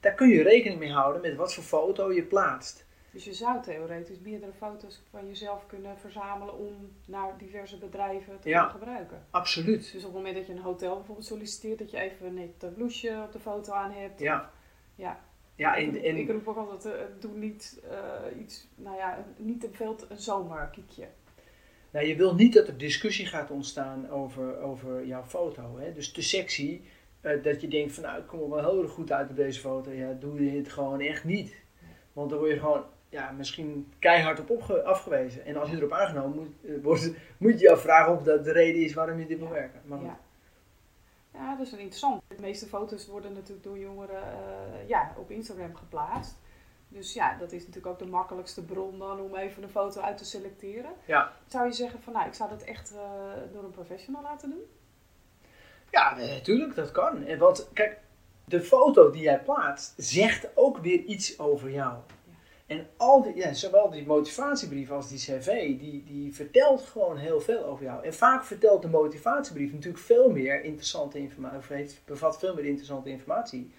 Daar 0.00 0.14
kun 0.14 0.28
je 0.28 0.42
rekening 0.42 0.78
mee 0.80 0.92
houden 0.92 1.22
met 1.22 1.36
wat 1.36 1.54
voor 1.54 1.64
foto 1.64 2.12
je 2.12 2.22
plaatst. 2.22 2.86
Dus 3.10 3.24
je 3.24 3.34
zou 3.34 3.62
theoretisch 3.62 4.18
meerdere 4.20 4.52
foto's 4.52 5.02
van 5.10 5.26
jezelf 5.26 5.66
kunnen 5.66 5.98
verzamelen 5.98 6.58
om 6.58 6.92
naar 7.06 7.38
diverse 7.38 7.78
bedrijven 7.78 8.40
te 8.40 8.48
Ja. 8.48 8.64
kunnen 8.64 8.80
gebruiken. 8.80 9.26
Absoluut. 9.30 9.92
Dus 9.92 9.94
op 9.94 10.02
het 10.02 10.12
moment 10.12 10.36
dat 10.36 10.46
je 10.46 10.52
een 10.52 10.58
hotel 10.58 10.96
bijvoorbeeld 10.96 11.26
solliciteert, 11.26 11.78
dat 11.78 11.90
je 11.90 11.98
even 11.98 12.34
net 12.34 12.62
een 12.62 12.74
blouseje 12.74 13.22
op 13.22 13.32
de 13.32 13.38
foto 13.38 13.72
aan 13.72 13.92
hebt. 13.92 14.20
Ja. 14.20 14.50
Ja. 14.94 15.20
Ja, 15.58 15.76
en, 15.76 16.16
ik 16.16 16.30
roep 16.30 16.48
ook 16.48 16.56
altijd, 16.56 16.94
eh, 16.94 17.00
doe 17.20 17.32
niet 17.34 17.80
eh, 17.90 18.40
iets, 18.40 18.68
nou 18.74 18.96
ja, 18.96 19.24
niet 19.36 19.60
te 19.60 19.68
veel 19.72 19.96
een 20.08 20.16
zomerkiekje. 20.16 21.06
nou, 21.90 22.06
je 22.06 22.16
wil 22.16 22.34
niet 22.34 22.54
dat 22.54 22.68
er 22.68 22.78
discussie 22.78 23.26
gaat 23.26 23.50
ontstaan 23.50 24.10
over, 24.10 24.60
over 24.60 25.06
jouw 25.06 25.24
foto. 25.24 25.78
Hè? 25.78 25.92
Dus 25.92 26.12
te 26.12 26.22
sexy, 26.22 26.80
eh, 27.20 27.42
dat 27.42 27.60
je 27.60 27.68
denkt 27.68 27.92
van 27.92 28.02
nou, 28.02 28.18
ik 28.20 28.26
kom 28.26 28.40
er 28.40 28.48
wel 28.48 28.70
heel 28.70 28.82
erg 28.82 28.90
goed 28.90 29.12
uit 29.12 29.30
op 29.30 29.36
deze 29.36 29.60
foto. 29.60 29.90
Ja, 29.90 30.12
doe 30.12 30.44
je 30.44 30.56
het 30.56 30.68
gewoon 30.68 31.00
echt 31.00 31.24
niet. 31.24 31.54
Want 32.12 32.30
dan 32.30 32.38
word 32.38 32.50
je 32.50 32.58
gewoon 32.58 32.84
ja, 33.08 33.30
misschien 33.30 33.92
keihard 33.98 34.40
op 34.40 34.62
afgewezen. 34.84 35.44
En 35.44 35.56
als 35.56 35.70
je 35.70 35.76
erop 35.76 35.92
aangenomen 35.92 36.36
moet, 36.36 36.82
wordt, 36.82 37.12
moet 37.38 37.52
je 37.52 37.58
je 37.58 37.72
afvragen 37.72 38.12
of 38.12 38.22
dat 38.22 38.44
de 38.44 38.52
reden 38.52 38.82
is 38.82 38.94
waarom 38.94 39.18
je 39.18 39.26
dit 39.26 39.38
wil 39.38 39.48
werken. 39.48 39.80
Maar 39.84 39.98
goed. 39.98 40.06
Ja. 40.06 40.20
Ja, 41.38 41.56
dat 41.56 41.66
is 41.66 41.72
een 41.72 41.78
interessant. 41.78 42.22
De 42.28 42.40
meeste 42.40 42.66
foto's 42.66 43.06
worden 43.06 43.32
natuurlijk 43.32 43.62
door 43.62 43.78
jongeren 43.78 44.22
eh, 44.22 44.88
ja, 44.88 45.14
op 45.16 45.30
Instagram 45.30 45.76
geplaatst. 45.76 46.34
Dus 46.88 47.12
ja, 47.12 47.36
dat 47.38 47.52
is 47.52 47.60
natuurlijk 47.60 47.86
ook 47.86 47.98
de 47.98 48.10
makkelijkste 48.10 48.64
bron 48.64 48.98
dan 48.98 49.20
om 49.20 49.36
even 49.36 49.62
een 49.62 49.70
foto 49.70 50.00
uit 50.00 50.18
te 50.18 50.24
selecteren. 50.24 50.90
Ja. 51.04 51.32
Zou 51.46 51.66
je 51.66 51.72
zeggen 51.72 52.02
van 52.02 52.12
nou, 52.12 52.26
ik 52.26 52.34
zou 52.34 52.50
dat 52.50 52.62
echt 52.62 52.92
eh, 52.92 53.52
door 53.52 53.64
een 53.64 53.70
professional 53.70 54.22
laten 54.22 54.50
doen? 54.50 54.62
Ja, 55.90 56.16
natuurlijk, 56.16 56.74
dat 56.74 56.92
kan. 56.92 57.38
Want 57.38 57.68
kijk, 57.72 57.98
de 58.44 58.60
foto 58.60 59.10
die 59.10 59.22
jij 59.22 59.40
plaatst 59.40 59.94
zegt 59.96 60.48
ook 60.54 60.78
weer 60.78 60.98
iets 60.98 61.38
over 61.38 61.70
jou. 61.70 61.96
En 62.68 62.86
al 62.96 63.22
die, 63.22 63.36
ja, 63.36 63.52
zowel 63.52 63.90
die 63.90 64.06
motivatiebrief 64.06 64.90
als 64.90 65.08
die 65.08 65.18
cv, 65.18 65.78
die, 65.78 66.04
die 66.06 66.34
vertelt 66.34 66.82
gewoon 66.82 67.16
heel 67.16 67.40
veel 67.40 67.64
over 67.64 67.84
jou. 67.84 68.04
En 68.04 68.14
vaak 68.14 68.44
vertelt 68.44 68.82
de 68.82 68.88
motivatiebrief 68.88 69.72
natuurlijk 69.72 70.04
veel 70.04 70.30
meer 70.30 70.64
interessante 70.64 71.18
informatie, 71.18 71.84
of 71.84 72.04
bevat 72.04 72.38
veel 72.38 72.54
meer 72.54 72.64
interessante 72.64 73.08
informatie 73.08 73.70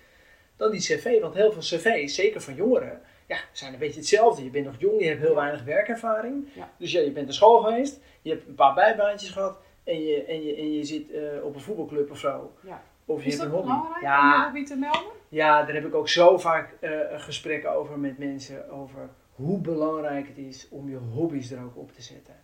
dan 0.55 0.71
die 0.71 0.79
cv. 0.79 1.21
Want 1.21 1.33
heel 1.33 1.51
veel 1.51 1.61
cv's, 1.61 2.15
zeker 2.15 2.41
van 2.41 2.55
jongeren, 2.55 3.01
ja, 3.27 3.37
zijn 3.51 3.73
een 3.73 3.79
beetje 3.79 3.99
hetzelfde. 3.99 4.43
Je 4.43 4.49
bent 4.49 4.65
nog 4.65 4.75
jong, 4.79 5.01
je 5.01 5.07
hebt 5.07 5.21
heel 5.21 5.35
weinig 5.35 5.63
werkervaring. 5.63 6.47
Ja. 6.53 6.69
Dus 6.77 6.91
ja, 6.91 6.99
je 7.01 7.11
bent 7.11 7.25
naar 7.25 7.35
school 7.35 7.61
geweest, 7.61 7.99
je 8.21 8.29
hebt 8.29 8.47
een 8.47 8.55
paar 8.55 8.73
bijbaantjes 8.73 9.29
gehad 9.29 9.57
en 9.83 10.03
je, 10.03 10.23
en 10.23 10.43
je, 10.43 10.55
en 10.55 10.73
je 10.73 10.83
zit 10.83 11.11
eh, 11.11 11.21
op 11.43 11.55
een 11.55 11.61
voetbalclub 11.61 12.11
of 12.11 12.17
zo. 12.19 12.53
Ja. 12.61 12.83
Of 13.05 13.21
je 13.23 13.27
Is 13.27 13.37
hebt 13.37 13.51
dat 13.51 13.59
een 13.59 13.65
hobby. 13.65 13.81
belangrijk 13.81 14.03
om 14.03 14.09
Ja, 14.09 14.37
je 14.37 14.43
hobby 14.43 14.63
te 14.63 14.75
melden? 14.75 15.17
Ja, 15.29 15.63
daar 15.63 15.75
heb 15.75 15.85
ik 15.85 15.95
ook 15.95 16.09
zo 16.09 16.37
vaak 16.37 16.71
eh, 16.79 16.91
gesprekken 17.11 17.71
over 17.71 17.99
met 17.99 18.17
mensen. 18.17 18.69
Over 18.69 19.09
hoe 19.35 19.61
belangrijk 19.61 20.27
het 20.27 20.37
is 20.37 20.67
om 20.69 20.89
je 20.89 20.97
hobby's 20.97 21.51
er 21.51 21.63
ook 21.63 21.77
op 21.77 21.91
te 21.91 22.01
zetten. 22.01 22.35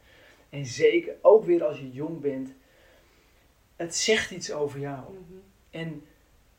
En 0.50 0.66
zeker 0.66 1.14
ook 1.22 1.46
weer 1.46 1.64
als 1.64 1.80
je 1.80 1.92
jong 1.92 2.22
bent. 2.22 2.54
Het 3.76 3.96
zegt 3.96 4.32
iets 4.32 4.52
over 4.52 4.80
jou. 4.80 5.04
Mhm. 5.12 5.40
En 5.70 6.04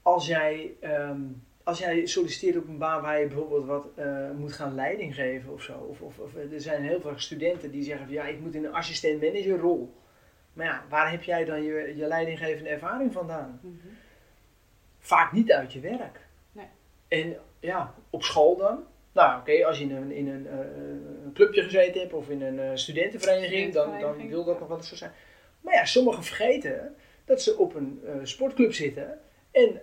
als 0.02 0.26
jij, 0.26 0.74
ehm, 0.80 1.20
als 1.62 1.78
jij 1.78 2.06
solliciteert 2.06 2.56
op 2.56 2.68
een 2.68 2.78
baan 2.78 3.02
waar 3.02 3.20
je 3.20 3.26
bijvoorbeeld 3.26 3.66
wat 3.66 3.88
eh, 3.94 4.30
moet 4.30 4.52
gaan 4.52 4.74
leiding 4.74 5.14
geven 5.14 5.52
of 5.52 5.62
zo. 5.62 5.78
Of, 5.78 6.00
of, 6.00 6.18
of 6.18 6.34
er 6.34 6.60
zijn 6.60 6.82
heel 6.82 7.00
veel 7.00 7.18
studenten 7.18 7.70
die 7.70 7.82
zeggen 7.82 8.06
van 8.06 8.14
ja, 8.14 8.24
ik 8.24 8.40
moet 8.40 8.54
in 8.54 8.64
een 8.64 8.74
assistent-manager-rol. 8.74 9.94
Maar 10.52 10.66
ja, 10.66 10.84
waar 10.88 11.10
heb 11.10 11.22
jij 11.22 11.44
dan 11.44 11.62
je, 11.62 11.92
je 11.96 12.06
leidinggevende 12.06 12.70
ervaring 12.70 13.12
vandaan? 13.12 13.60
Mhm. 13.62 13.74
Vaak 15.06 15.32
niet 15.32 15.52
uit 15.52 15.72
je 15.72 15.80
werk. 15.80 16.20
Nee. 16.52 16.66
En 17.08 17.36
ja, 17.60 17.94
op 18.10 18.22
school 18.22 18.56
dan. 18.56 18.84
Nou, 19.12 19.40
oké, 19.40 19.66
als 19.66 19.78
je 19.78 19.84
in 19.84 19.96
een, 19.96 20.12
in 20.12 20.28
een, 20.28 20.46
eh, 20.46 21.32
clubje 21.34 21.62
gezeten 21.62 22.00
hebt 22.00 22.12
of 22.12 22.28
in 22.28 22.42
een 22.42 22.58
eh, 22.58 22.70
studentenvereniging, 22.74 23.72
dan, 23.72 24.00
dan 24.00 24.28
wil 24.28 24.44
dat 24.44 24.58
nog 24.58 24.68
wel 24.68 24.76
eens 24.76 24.88
zo 24.88 24.96
zijn. 24.96 25.12
Maar 25.60 25.74
ja, 25.74 25.84
sommigen 25.84 26.24
vergeten 26.24 26.94
dat 27.24 27.42
ze 27.42 27.58
op 27.58 27.74
een 27.74 28.00
eh, 28.06 28.14
sportclub 28.22 28.74
zitten 28.74 29.18
en 29.50 29.80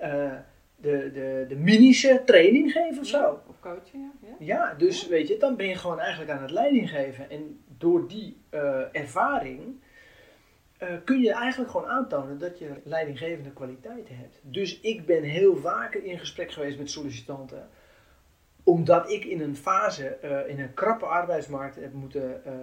de, 0.75 1.11
de, 1.13 1.45
de 1.47 1.55
minische 1.55 2.21
training 2.25 2.71
geven 2.71 2.99
of 2.99 3.07
zo. 3.07 3.17
Ja, 3.17 3.41
Of 3.47 3.59
coachen, 3.59 3.99
ja. 3.99 4.11
ja. 4.21 4.35
Ja, 4.39 4.73
dus 4.77 5.07
weet 5.07 5.27
je, 5.27 5.37
dan 5.37 5.55
ben 5.55 5.67
je 5.67 5.75
gewoon 5.75 5.99
eigenlijk 5.99 6.31
aan 6.31 6.41
het 6.41 6.51
leiding 6.51 6.89
geven. 6.89 7.29
En 7.29 7.63
door 7.77 8.07
die 8.07 8.37
ervaring 8.91 9.81
eh, 10.87 10.97
kun 11.03 11.21
je 11.21 11.33
eigenlijk 11.33 11.71
gewoon 11.71 11.87
aantonen 11.87 12.37
dat 12.37 12.59
je 12.59 12.71
leidinggevende 12.83 13.51
kwaliteiten 13.51 14.17
hebt. 14.17 14.39
Dus 14.41 14.79
ik 14.79 15.05
ben 15.05 15.23
heel 15.23 15.57
vaker 15.57 16.03
in 16.03 16.19
gesprek 16.19 16.51
geweest 16.51 16.77
met 16.77 16.89
sollicitanten. 16.89 17.69
Omdat 18.63 19.11
ik 19.11 19.25
in 19.25 19.41
een 19.41 19.55
fase, 19.55 20.07
eh, 20.07 20.49
in 20.49 20.59
een 20.59 20.73
krappe 20.73 21.05
arbeidsmarkt 21.05 21.75
heb 21.75 21.93
moeten 21.93 22.45
eh, 22.45 22.53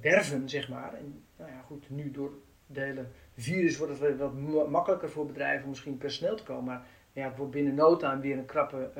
werven, 0.00 0.48
zeg 0.48 0.68
maar. 0.68 0.94
En 0.94 1.24
nou 1.36 1.50
ja, 1.50 1.60
goed, 1.66 1.90
nu 1.90 2.10
door 2.10 2.32
het 2.66 2.76
hele 2.76 3.04
virus 3.36 3.78
wordt 3.78 4.00
het 4.00 4.18
wat 4.18 4.34
ma- 4.34 4.64
makkelijker 4.64 5.10
voor 5.10 5.26
bedrijven 5.26 5.62
om 5.62 5.68
misschien 5.68 5.98
personeel 5.98 6.36
te 6.36 6.42
komen. 6.42 6.64
Maar 6.64 6.86
ja, 7.12 7.28
het 7.28 7.36
wordt 7.36 7.52
binnen 7.52 7.74
no 7.74 7.96
time 7.96 8.20
weer 8.20 8.38
een 8.38 8.44
krappe 8.44 8.90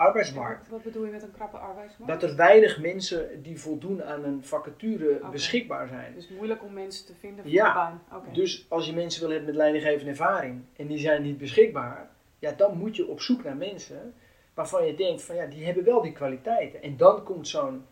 arbeidsmarkt. 0.00 0.68
Wat 0.68 0.82
bedoel 0.82 1.04
je 1.04 1.10
met 1.10 1.22
een 1.22 1.32
krappe 1.32 1.56
arbeidsmarkt? 1.56 2.20
Dat 2.20 2.30
er 2.30 2.36
weinig 2.36 2.80
mensen 2.80 3.42
die 3.42 3.60
voldoen 3.60 4.02
aan 4.04 4.24
een 4.24 4.44
vacature 4.44 5.20
beschikbaar 5.30 5.88
zijn. 5.88 6.14
Dus 6.14 6.28
moeilijk 6.28 6.62
om 6.62 6.72
mensen 6.72 7.06
te 7.06 7.14
vinden 7.20 7.44
voor 7.44 7.52
Ja. 7.52 7.68
de 7.68 7.74
baan. 7.74 8.24
Dus 8.32 8.66
als 8.68 8.86
je 8.86 8.92
mensen 8.94 9.20
wil 9.20 9.30
hebben 9.30 9.48
met 9.48 9.56
leidinggevende 9.56 10.10
ervaring 10.10 10.62
en 10.76 10.86
die 10.86 10.98
zijn 10.98 11.22
niet 11.22 11.38
beschikbaar, 11.38 12.10
ja, 12.38 12.52
dan 12.52 12.78
moet 12.78 12.96
je 12.96 13.06
op 13.08 13.20
zoek 13.20 13.44
naar 13.44 13.56
mensen 13.56 14.14
waarvan 14.54 14.86
je 14.86 14.94
denkt 14.94 15.22
van 15.22 15.34
ja, 15.36 15.46
die 15.46 15.64
hebben 15.64 15.84
wel 15.84 16.02
die 16.02 16.12
kwaliteiten. 16.12 16.82
En 16.82 16.96
dan 16.96 17.22
komt 17.24 17.48
zo'n 17.48 17.84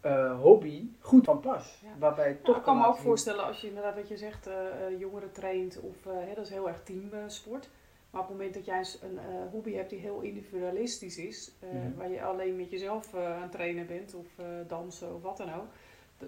eh, 0.00 0.40
hobby 0.40 0.88
goed 1.00 1.24
van 1.24 1.40
pas. 1.40 1.78
Ja. 1.82 1.88
Waarbij 1.98 2.30
Nou, 2.30 2.42
toch 2.44 2.56
ik 2.56 2.62
kan 2.62 2.78
me 2.78 2.86
ook 2.86 2.96
voorstellen 2.96 3.44
als 3.44 3.60
je 3.60 3.66
inderdaad 3.68 3.94
wat 3.94 4.08
je 4.08 4.16
zegt, 4.16 4.46
eh, 4.46 4.54
jongeren 4.98 5.32
traint 5.32 5.80
of 5.80 6.04
hè, 6.04 6.34
dat 6.34 6.44
is 6.44 6.50
heel 6.50 6.68
erg 6.68 6.82
teamsport. 6.82 7.68
Maar 8.12 8.20
op 8.20 8.28
het 8.28 8.36
moment 8.36 8.54
dat 8.54 8.64
jij 8.64 8.78
een 9.02 9.18
eh, 9.18 9.24
hobby 9.50 9.72
hebt 9.74 9.90
die 9.90 9.98
heel 9.98 10.20
individualistisch 10.20 11.18
is, 11.18 11.52
eh, 11.60 11.68
Mhm. 11.70 11.94
waar 11.96 12.10
je 12.10 12.22
alleen 12.22 12.56
met 12.56 12.70
jezelf 12.70 13.14
eh, 13.14 13.34
aan 13.36 13.42
het 13.42 13.52
trainen 13.52 13.86
bent 13.86 14.14
of 14.14 14.26
dansen 14.66 15.14
of 15.14 15.22
wat 15.22 15.36
dan 15.36 15.54
ook. 15.54 15.66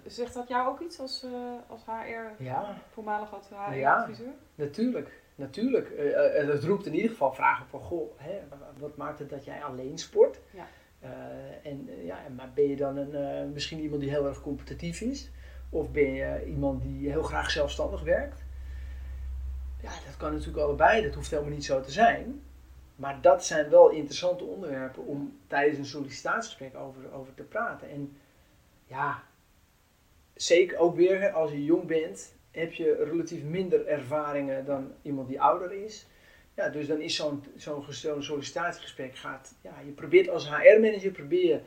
Zegt 0.05 0.33
dat 0.33 0.47
jou 0.47 0.67
ook 0.69 0.79
iets 0.79 0.99
als, 0.99 1.25
als 1.67 1.85
HR, 1.85 2.43
Ja, 2.43 2.77
voormalig 2.91 3.29
Ja. 3.49 3.71
HR-adviseur? 3.71 4.33
natuurlijk. 4.55 5.23
Natuurlijk. 5.35 5.89
Eh, 5.89 6.47
het 6.47 6.63
roept 6.63 6.85
in 6.85 6.93
ieder 6.95 7.09
geval 7.09 7.33
vragen 7.33 7.65
van, 7.67 7.79
goh, 7.79 8.11
hè, 8.19 8.39
wat 8.77 8.97
maakt 8.97 9.19
het 9.19 9.29
dat 9.29 9.45
jij 9.45 9.63
alleen 9.63 9.97
sport? 9.97 10.39
Ja. 10.51 10.65
En 11.63 11.89
ja, 12.05 12.17
maar 12.35 12.51
ben 12.55 12.67
je 12.69 12.75
dan 12.75 12.97
een, 12.97 13.51
misschien 13.53 13.79
iemand 13.79 14.01
die 14.01 14.09
heel 14.09 14.27
erg 14.27 14.41
competitief 14.41 15.01
is? 15.01 15.31
Of 15.69 15.91
ben 15.91 16.13
je 16.13 16.45
iemand 16.45 16.81
die 16.81 17.09
heel 17.09 17.23
graag 17.23 17.51
zelfstandig 17.51 18.03
werkt? 18.03 18.44
Ja, 19.85 20.05
dat 20.05 20.17
kan 20.17 20.31
natuurlijk 20.31 20.63
allebei. 20.63 21.01
Dat 21.03 21.13
hoeft 21.13 21.29
helemaal 21.31 21.51
niet 21.53 21.65
zo 21.65 21.81
te 21.81 21.91
zijn. 21.91 22.41
Maar 22.95 23.21
dat 23.21 23.45
zijn 23.45 23.69
wel 23.69 23.89
interessante 23.89 24.43
onderwerpen 24.43 25.05
om 25.05 25.37
tijdens 25.47 25.77
een 25.77 25.85
sollicitatiegesprek 25.85 26.75
over, 26.75 27.01
over 27.13 27.33
te 27.33 27.43
praten. 27.43 27.89
En 27.89 28.17
ja, 28.87 29.23
zeker 30.33 30.77
ook 30.77 30.95
weer 30.95 31.31
als 31.31 31.51
je 31.51 31.63
jong 31.63 31.85
bent, 31.87 32.33
heb 32.51 32.73
je 32.73 33.03
relatief 33.11 33.43
minder 33.43 33.87
ervaringen 33.87 34.65
dan 34.65 34.91
iemand 35.01 35.27
die 35.27 35.41
ouder 35.41 35.71
is. 35.83 36.07
Ja, 36.55 36.69
dus 36.69 36.87
dan 36.87 37.01
is 37.01 37.15
zo'n 37.15 37.43
zo'n 37.55 37.83
ges- 37.83 38.01
zo'n 38.01 38.23
sollicitatiegesprek 38.23 39.15
gaat, 39.15 39.53
ja, 39.61 39.73
je 39.85 39.91
probeert 39.91 40.29
als 40.29 40.49
HR-manager 40.49 41.11
probeer 41.11 41.45
je 41.47 41.59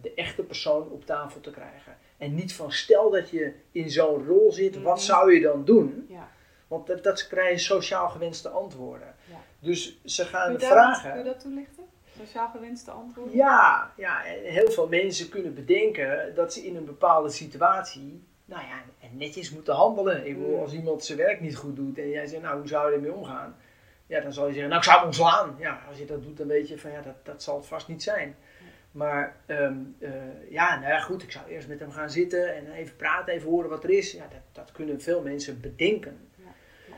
de 0.00 0.14
echte 0.14 0.42
persoon 0.42 0.88
op 0.90 1.04
tafel 1.04 1.40
te 1.40 1.50
krijgen. 1.50 1.96
En 2.18 2.34
niet 2.34 2.52
van 2.52 2.72
stel 2.72 3.10
dat 3.10 3.30
je 3.30 3.52
in 3.72 3.90
zo'n 3.90 4.26
rol 4.26 4.52
zit, 4.52 4.82
wat 4.82 4.96
Mhm. 4.96 5.04
zou 5.04 5.34
je 5.34 5.40
dan 5.40 5.64
doen? 5.64 6.06
Ja. 6.08 6.28
Want 6.70 6.86
dat, 6.86 7.02
dat 7.02 7.26
krijgen 7.26 7.60
sociaal 7.60 8.08
gewenste 8.08 8.48
antwoorden. 8.48 9.14
Ja. 9.30 9.36
Dus 9.58 10.00
ze 10.04 10.24
gaan 10.24 10.60
vragen. 10.60 11.10
kun 11.10 11.18
je 11.18 11.24
dat 11.24 11.40
toelichten? 11.40 11.84
Sociaal 12.18 12.48
gewenste 12.48 12.90
antwoorden? 12.90 13.36
Ja, 13.36 13.92
ja, 13.96 14.24
en 14.24 14.42
heel 14.42 14.70
veel 14.70 14.88
mensen 14.88 15.28
kunnen 15.28 15.54
bedenken 15.54 16.34
dat 16.34 16.52
ze 16.52 16.66
in 16.66 16.76
een 16.76 16.84
bepaalde 16.84 17.30
situatie, 17.30 18.24
nou 18.44 18.62
ja, 18.62 19.08
netjes 19.12 19.50
moeten 19.50 19.74
handelen. 19.74 20.26
Ik 20.26 20.38
bedoel, 20.38 20.54
Mm. 20.56 20.62
als 20.62 20.72
iemand 20.72 21.04
zijn 21.04 21.18
werk 21.18 21.40
niet 21.40 21.56
goed 21.56 21.76
doet 21.76 21.98
en 21.98 22.08
jij 22.08 22.26
zegt, 22.26 22.42
nou, 22.42 22.58
hoe 22.58 22.68
zou 22.68 22.90
je 22.90 22.96
ermee 22.96 23.12
omgaan? 23.12 23.56
Ja, 24.06 24.20
dan 24.20 24.32
zal 24.32 24.46
je 24.46 24.52
zeggen, 24.52 24.68
nou, 24.70 24.80
ik 24.82 24.88
zou 24.88 24.98
hem 24.98 25.06
ontslaan. 25.06 25.56
Ja, 25.58 25.80
als 25.88 25.98
je 25.98 26.04
dat 26.06 26.22
doet, 26.22 26.36
dan 26.36 26.46
weet 26.46 26.68
je 26.68 26.78
van, 26.78 26.90
ja, 26.90 27.00
dat, 27.00 27.14
dat 27.22 27.42
zal 27.42 27.56
het 27.56 27.66
vast 27.66 27.88
niet 27.88 28.02
zijn. 28.02 28.36
Maar 28.90 29.36
ehm, 29.46 29.74
eh, 29.98 30.10
ja, 30.50 30.78
nou 30.78 30.92
ja, 30.92 31.00
goed, 31.00 31.22
ik 31.22 31.30
zou 31.32 31.46
eerst 31.48 31.68
met 31.68 31.80
hem 31.80 31.90
gaan 31.90 32.10
zitten 32.10 32.54
en 32.56 32.72
even 32.72 32.96
praten, 32.96 33.34
even 33.34 33.48
horen 33.48 33.70
wat 33.70 33.84
er 33.84 33.90
is. 33.90 34.12
Ja, 34.12 34.26
dat, 34.30 34.40
dat 34.52 34.72
kunnen 34.72 35.00
veel 35.00 35.22
mensen 35.22 35.60
bedenken. 35.60 36.28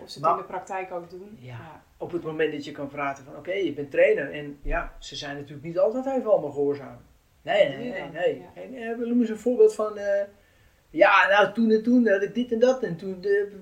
Of 0.03 0.09
ze 0.09 0.15
het 0.19 0.23
Maar- 0.23 0.33
in 0.37 0.41
de 0.41 0.45
praktijk 0.49 0.93
ook 0.93 1.11
doen? 1.11 1.37
Ja. 1.41 1.83
Op 1.97 2.13
het 2.13 2.23
moment 2.23 2.53
dat 2.53 2.65
je 2.65 2.73
kan 2.73 2.89
praten 2.89 3.25
van, 3.25 3.37
oké, 3.37 3.53
je 3.53 3.73
bent 3.73 3.91
trainer. 3.91 4.33
En 4.33 4.59
ja, 4.63 4.93
ze 4.99 5.17
zijn 5.17 5.37
natuurlijk 5.37 5.67
niet 5.67 5.79
altijd 5.79 6.07
even 6.07 6.31
allemaal 6.31 6.51
gehoorzaam. 6.51 6.99
Nee, 7.43 7.69
nee, 7.69 7.91
nee. 7.91 8.09
Nee. 8.11 8.39
ja. 8.41 8.63
En, 8.63 8.75
eh, 8.75 8.99
we 8.99 9.07
noemen 9.07 9.27
ze 9.27 9.33
een 9.33 9.39
voorbeeld 9.39 9.75
van, 9.75 9.97
eh, 9.99 10.25
ja, 10.91 11.29
nou 11.29 11.53
toen 11.53 11.71
en 11.71 11.83
toen 11.83 12.09
had 12.09 12.23
ik 12.23 12.35
dit 12.35 12.53
en 12.53 12.59
dat. 12.59 12.83
En 12.83 12.97
toen, 12.97 13.21
de, 13.21 13.53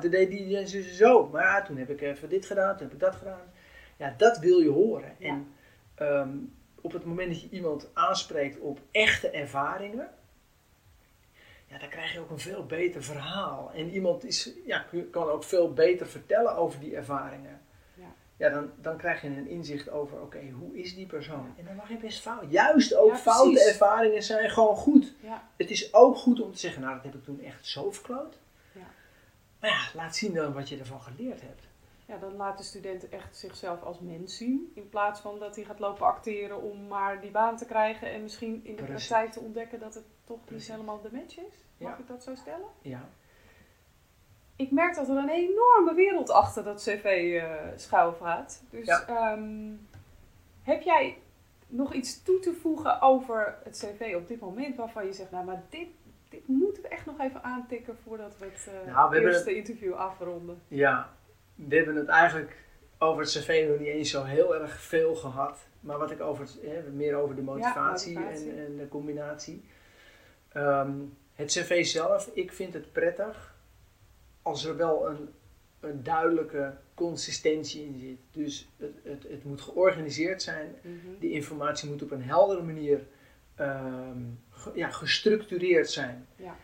toen 0.00 0.10
deed 0.10 0.30
die 0.30 0.56
en 0.56 0.68
zo, 0.68 0.80
zo, 0.82 0.92
zo. 0.94 1.28
Maar 1.28 1.42
ja, 1.42 1.62
toen 1.62 1.76
heb 1.76 1.90
ik 1.90 2.00
even 2.00 2.28
dit 2.28 2.46
gedaan, 2.46 2.76
toen 2.76 2.86
heb 2.86 2.94
ik 2.94 3.00
dat 3.00 3.14
gedaan. 3.14 3.52
Ja, 3.96 4.14
dat 4.16 4.38
wil 4.38 4.58
je 4.58 4.70
horen. 4.70 5.14
Ja. 5.18 5.28
En 5.28 5.46
ehm, 5.94 6.28
op 6.80 6.92
het 6.92 7.04
moment 7.04 7.28
dat 7.28 7.40
je 7.42 7.48
iemand 7.50 7.90
aanspreekt 7.94 8.58
op 8.58 8.80
echte 8.90 9.30
ervaringen, 9.30 10.08
ja, 11.70 11.78
dan 11.78 11.88
krijg 11.88 12.12
je 12.12 12.20
ook 12.20 12.30
een 12.30 12.38
veel 12.38 12.66
beter 12.66 13.02
verhaal. 13.02 13.70
En 13.74 13.90
iemand 13.90 14.24
is, 14.24 14.50
ja, 14.66 14.86
kan 15.10 15.28
ook 15.28 15.44
veel 15.44 15.72
beter 15.72 16.06
vertellen 16.06 16.56
over 16.56 16.80
die 16.80 16.96
ervaringen. 16.96 17.60
Ja. 17.94 18.14
ja, 18.36 18.48
dan, 18.48 18.70
dan 18.80 18.96
krijg 18.96 19.22
je 19.22 19.28
een 19.28 19.48
inzicht 19.48 19.90
over, 19.90 20.20
oké, 20.20 20.48
hoe 20.50 20.78
is 20.78 20.94
die 20.94 21.06
persoon? 21.06 21.54
En 21.58 21.64
dan 21.64 21.76
mag 21.76 21.88
je 21.88 21.96
best 21.96 22.20
fout. 22.20 22.50
Juist 22.50 22.94
ook 22.94 23.10
Ja, 23.10 23.16
foute 23.16 23.64
ervaringen 23.64 24.22
zijn 24.22 24.50
gewoon 24.50 24.76
goed. 24.76 25.14
Ja, 25.20 25.48
Het 25.56 25.70
is 25.70 25.94
ook 25.94 26.16
goed 26.16 26.40
om 26.40 26.52
te 26.52 26.58
zeggen, 26.58 26.82
nou, 26.82 26.94
dat 26.94 27.04
heb 27.04 27.14
ik 27.14 27.24
toen 27.24 27.40
echt 27.40 27.66
zo 27.66 27.90
verkloot. 27.90 28.38
Ja. 28.72 28.86
Maar 29.60 29.70
ja, 29.70 29.80
laat 29.94 30.16
zien 30.16 30.34
dan 30.34 30.52
wat 30.52 30.68
je 30.68 30.78
ervan 30.78 31.00
geleerd 31.00 31.40
hebt. 31.40 31.68
Ja, 32.10 32.18
dan 32.18 32.36
laat 32.36 32.58
de 32.58 32.64
student 32.64 33.08
echt 33.08 33.36
zichzelf 33.36 33.82
als 33.82 34.00
mens 34.00 34.36
zien. 34.36 34.72
In 34.74 34.88
plaats 34.88 35.20
van 35.20 35.38
dat 35.38 35.56
hij 35.56 35.64
gaat 35.64 35.78
lopen 35.78 36.06
acteren 36.06 36.62
om 36.62 36.86
maar 36.88 37.20
die 37.20 37.30
baan 37.30 37.56
te 37.56 37.64
krijgen. 37.66 38.10
En 38.12 38.22
misschien 38.22 38.60
in 38.64 38.76
de 38.76 38.82
Precies. 38.82 39.06
praktijk 39.08 39.32
te 39.32 39.40
ontdekken 39.40 39.80
dat 39.80 39.94
het 39.94 40.04
toch 40.24 40.44
Precies. 40.44 40.68
niet 40.68 40.76
helemaal 40.76 41.00
de 41.00 41.08
match 41.12 41.38
is. 41.38 41.64
Mag 41.78 41.90
Ja. 41.90 41.96
ik 41.98 42.06
dat 42.06 42.22
zo 42.22 42.34
stellen? 42.34 42.68
Ja. 42.82 43.08
Ik 44.56 44.70
merk 44.70 44.94
dat 44.94 45.08
er 45.08 45.16
een 45.16 45.28
enorme 45.28 45.94
wereld 45.94 46.30
achter 46.30 46.64
dat 46.64 46.80
cv 46.82 47.04
eh 47.42 47.54
schuil 47.76 48.12
gaat. 48.12 48.62
Dus 48.70 48.86
Ja. 48.86 49.06
ehm, 49.06 49.72
heb 50.62 50.82
jij 50.82 51.18
nog 51.66 51.92
iets 51.94 52.22
toe 52.22 52.38
te 52.38 52.52
voegen 52.52 53.00
over 53.00 53.56
het 53.64 53.76
cv 53.78 54.14
op 54.16 54.28
dit 54.28 54.40
moment 54.40 54.76
waarvan 54.76 55.06
je 55.06 55.12
zegt, 55.12 55.30
nou 55.30 55.44
maar 55.44 55.62
dit, 55.68 55.88
dit 56.28 56.48
moeten 56.48 56.82
we 56.82 56.88
echt 56.88 57.06
nog 57.06 57.20
even 57.20 57.42
aantikken 57.42 57.96
voordat 58.04 58.38
we 58.38 58.44
het 58.44 58.68
eh, 58.68 58.92
Nou, 58.94 59.08
we 59.08 59.14
hebben 59.14 59.32
eerste 59.32 59.56
interview 59.56 59.92
afronden. 59.92 60.62
Ja, 60.68 61.10
we 61.68 61.76
hebben 61.76 61.96
het 61.96 62.08
eigenlijk 62.08 62.56
over 62.98 63.22
het 63.22 63.30
cv 63.30 63.64
nog 63.68 63.78
niet 63.78 63.88
eens 63.88 64.10
zo 64.10 64.24
heel 64.24 64.54
erg 64.54 64.80
veel 64.80 65.14
gehad. 65.14 65.58
Maar 65.80 65.98
wat 65.98 66.10
ik 66.10 66.20
over 66.20 66.44
het, 66.44 66.58
hè, 66.62 66.82
meer 66.90 67.14
over 67.16 67.36
de 67.36 67.42
motivatie, 67.42 68.18
motivatie. 68.18 68.50
En, 68.52 68.66
en 68.66 68.76
de 68.76 68.88
combinatie. 68.88 69.64
Ehm, 70.48 70.90
het 71.34 71.48
cv 71.50 71.84
zelf, 71.86 72.30
ik 72.34 72.52
vind 72.52 72.74
het 72.74 72.92
prettig 72.92 73.54
als 74.42 74.64
er 74.64 74.76
wel 74.76 75.08
een, 75.10 75.28
een 75.80 76.02
duidelijke 76.02 76.74
consistentie 76.94 77.84
in 77.84 77.98
zit. 77.98 78.18
Dus 78.30 78.68
het, 78.76 78.92
het, 79.04 79.22
het 79.30 79.44
moet 79.44 79.60
georganiseerd 79.60 80.42
zijn. 80.42 80.74
Mhm. 80.82 80.96
De 81.20 81.30
informatie 81.30 81.88
moet 81.90 82.02
op 82.02 82.10
een 82.10 82.22
heldere 82.22 82.62
manier 82.62 83.06
ehm, 83.54 84.18
ge- 84.50 84.72
ja, 84.74 84.88
gestructureerd 84.90 85.90
zijn. 85.90 86.26
Ja. 86.36 86.56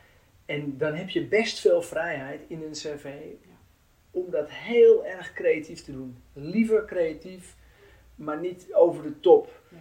En 0.44 0.78
dan 0.78 0.94
heb 0.94 1.08
je 1.08 1.24
best 1.26 1.60
veel 1.60 1.82
vrijheid 1.82 2.40
in 2.48 2.62
een 2.62 2.72
cv 2.72 3.14
om 4.16 4.30
dat 4.30 4.50
heel 4.50 5.06
erg 5.06 5.32
creatief 5.32 5.84
te 5.84 5.92
doen. 5.92 6.22
Liever 6.32 6.84
creatief, 6.84 7.56
maar 8.14 8.40
niet 8.40 8.74
over 8.74 9.02
de 9.02 9.20
top. 9.20 9.60
Ja. 9.68 9.76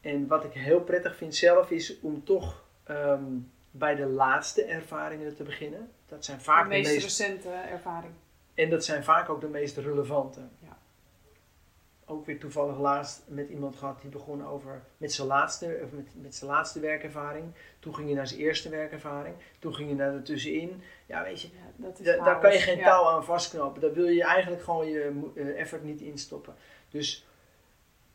En 0.00 0.26
wat 0.26 0.44
ik 0.44 0.52
heel 0.52 0.80
prettig 0.80 1.16
vind 1.16 1.34
zelf 1.34 1.70
is 1.70 2.00
om 2.00 2.24
toch 2.24 2.64
ehm, 2.84 3.24
bij 3.70 3.94
de 3.94 4.06
laatste 4.06 4.64
ervaringen 4.64 5.34
te 5.34 5.42
beginnen. 5.42 5.90
Dat 6.06 6.24
zijn 6.24 6.40
vaak 6.40 6.62
de 6.62 6.68
de 6.68 6.76
meest 6.76 6.92
meest 6.92 7.04
recente 7.04 7.48
ervaring. 7.48 8.12
en 8.54 8.70
dat 8.70 8.84
zijn 8.84 9.04
vaak 9.04 9.28
ook 9.28 9.40
de 9.40 9.48
meest 9.48 9.76
relevante. 9.76 10.40
Ook 12.10 12.26
weer 12.26 12.38
toevallig 12.38 12.78
laatst 12.78 13.22
met 13.28 13.48
iemand 13.48 13.76
gehad 13.76 14.00
die 14.00 14.10
begon 14.10 14.46
over 14.46 14.82
met 14.96 15.12
zijn 15.12 15.26
laatste, 15.28 15.80
of 15.84 15.90
met, 15.92 16.06
met 16.22 16.34
zijn 16.34 16.50
laatste 16.50 16.80
werkervaring. 16.80 17.44
Toen 17.78 17.94
ging 17.94 18.08
je 18.08 18.14
naar 18.14 18.26
zijn 18.26 18.40
eerste 18.40 18.68
werkervaring. 18.68 19.34
Toen 19.58 19.74
ging 19.74 19.88
je 19.88 19.94
naar 19.94 20.12
de 20.12 20.22
tussenin. 20.22 20.82
Ja, 21.06 21.22
weet 21.22 21.40
je, 21.42 21.48
Ja, 21.48 21.86
dat 21.88 21.98
is 21.98 22.04
da- 22.06 22.24
daar 22.24 22.38
kan 22.40 22.52
je 22.52 22.58
chaos. 22.58 22.68
geen 22.68 22.78
Ja. 22.78 22.84
touw 22.84 23.04
aan 23.08 23.24
vastknopen. 23.24 23.80
Daar 23.80 23.92
wil 23.92 24.06
je 24.08 24.24
eigenlijk 24.24 24.62
gewoon 24.62 24.86
je 24.88 25.30
eh, 25.36 25.60
effort 25.60 25.82
niet 25.84 26.00
instoppen. 26.00 26.54
Dus 26.90 27.26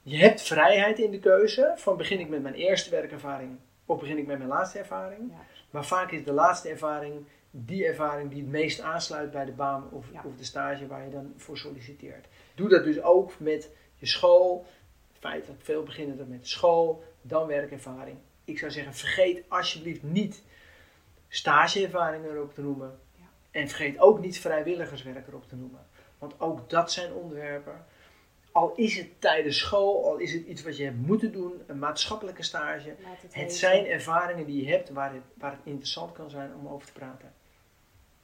je 0.02 0.18
hebt 0.18 0.42
vrijheid 0.42 1.00
in 1.00 1.12
de 1.12 1.20
keuze 1.20 1.74
van 1.76 1.98
begin 1.98 2.20
ik 2.20 2.30
met 2.30 2.42
mijn 2.42 2.54
eerste 2.56 2.90
werkervaring 2.90 3.58
of 3.86 4.00
begin 4.00 4.18
ik 4.18 4.26
met 4.28 4.38
mijn 4.38 4.50
laatste 4.50 4.80
ervaring. 4.80 5.30
Ja. 5.32 5.38
Maar 5.70 5.86
vaak 5.86 6.12
is 6.12 6.24
de 6.24 6.32
laatste 6.34 6.70
ervaring 6.70 7.26
die 7.52 7.86
ervaring 7.86 8.30
die 8.32 8.42
het 8.42 8.50
meest 8.52 8.80
aansluit 8.82 9.32
bij 9.32 9.46
de 9.46 9.52
baan 9.52 9.90
of, 9.92 10.06
of 10.26 10.36
de 10.38 10.44
stage 10.44 10.88
waar 10.88 11.04
je 11.04 11.10
dan 11.12 11.34
voor 11.38 11.58
solliciteert. 11.58 12.26
Doe 12.56 12.70
dat 12.70 12.84
dus 12.84 13.02
ook 13.02 13.40
met 13.40 13.70
je 13.96 14.06
school. 14.06 14.66
Feitelijk 15.20 15.62
veel 15.62 15.84
beginnen 15.84 16.30
met 16.30 16.48
school, 16.48 17.04
dan 17.22 17.48
werkervaring. 17.48 18.18
Ik 18.44 18.60
zou 18.60 18.72
zeggen, 18.72 18.94
vergeet 18.94 19.44
alsjeblieft 19.48 20.04
niet 20.04 20.44
stageervaring 21.28 22.26
erop 22.26 22.54
te 22.54 22.62
noemen. 22.62 23.00
Ja. 23.16 23.24
En 23.52 23.68
vergeet 23.68 24.00
ook 24.00 24.20
niet 24.20 24.40
vrijwilligerswerk 24.40 25.28
erop 25.28 25.48
te 25.48 25.56
noemen. 25.56 25.88
Want 26.18 26.40
ook 26.40 26.70
dat 26.70 26.92
zijn 26.92 27.14
onderwerpen. 27.14 27.86
Al 28.52 28.74
is 28.76 28.98
het 28.98 29.22
tijdens 29.22 29.58
school, 29.58 30.06
al 30.06 30.18
is 30.18 30.34
het 30.34 30.46
iets 30.46 30.64
wat 30.64 30.78
je 30.78 30.84
hebt 30.84 31.08
moeten 31.08 31.32
doen, 31.32 31.62
een 31.68 31.80
maatschappelijke 31.80 32.44
stage. 32.44 32.96
Het 33.30 33.54
zijn 33.54 33.86
ervaringen 33.86 34.46
die 34.46 34.64
je 34.64 34.72
hebt 34.72 34.90
waar 34.90 35.14
het, 35.14 35.24
waar 35.34 35.52
het 35.52 35.62
interessant 35.64 36.12
kan 36.12 36.30
zijn 36.30 36.56
om 36.56 36.68
over 36.68 36.88
te 36.88 36.94
praten. 36.94 37.34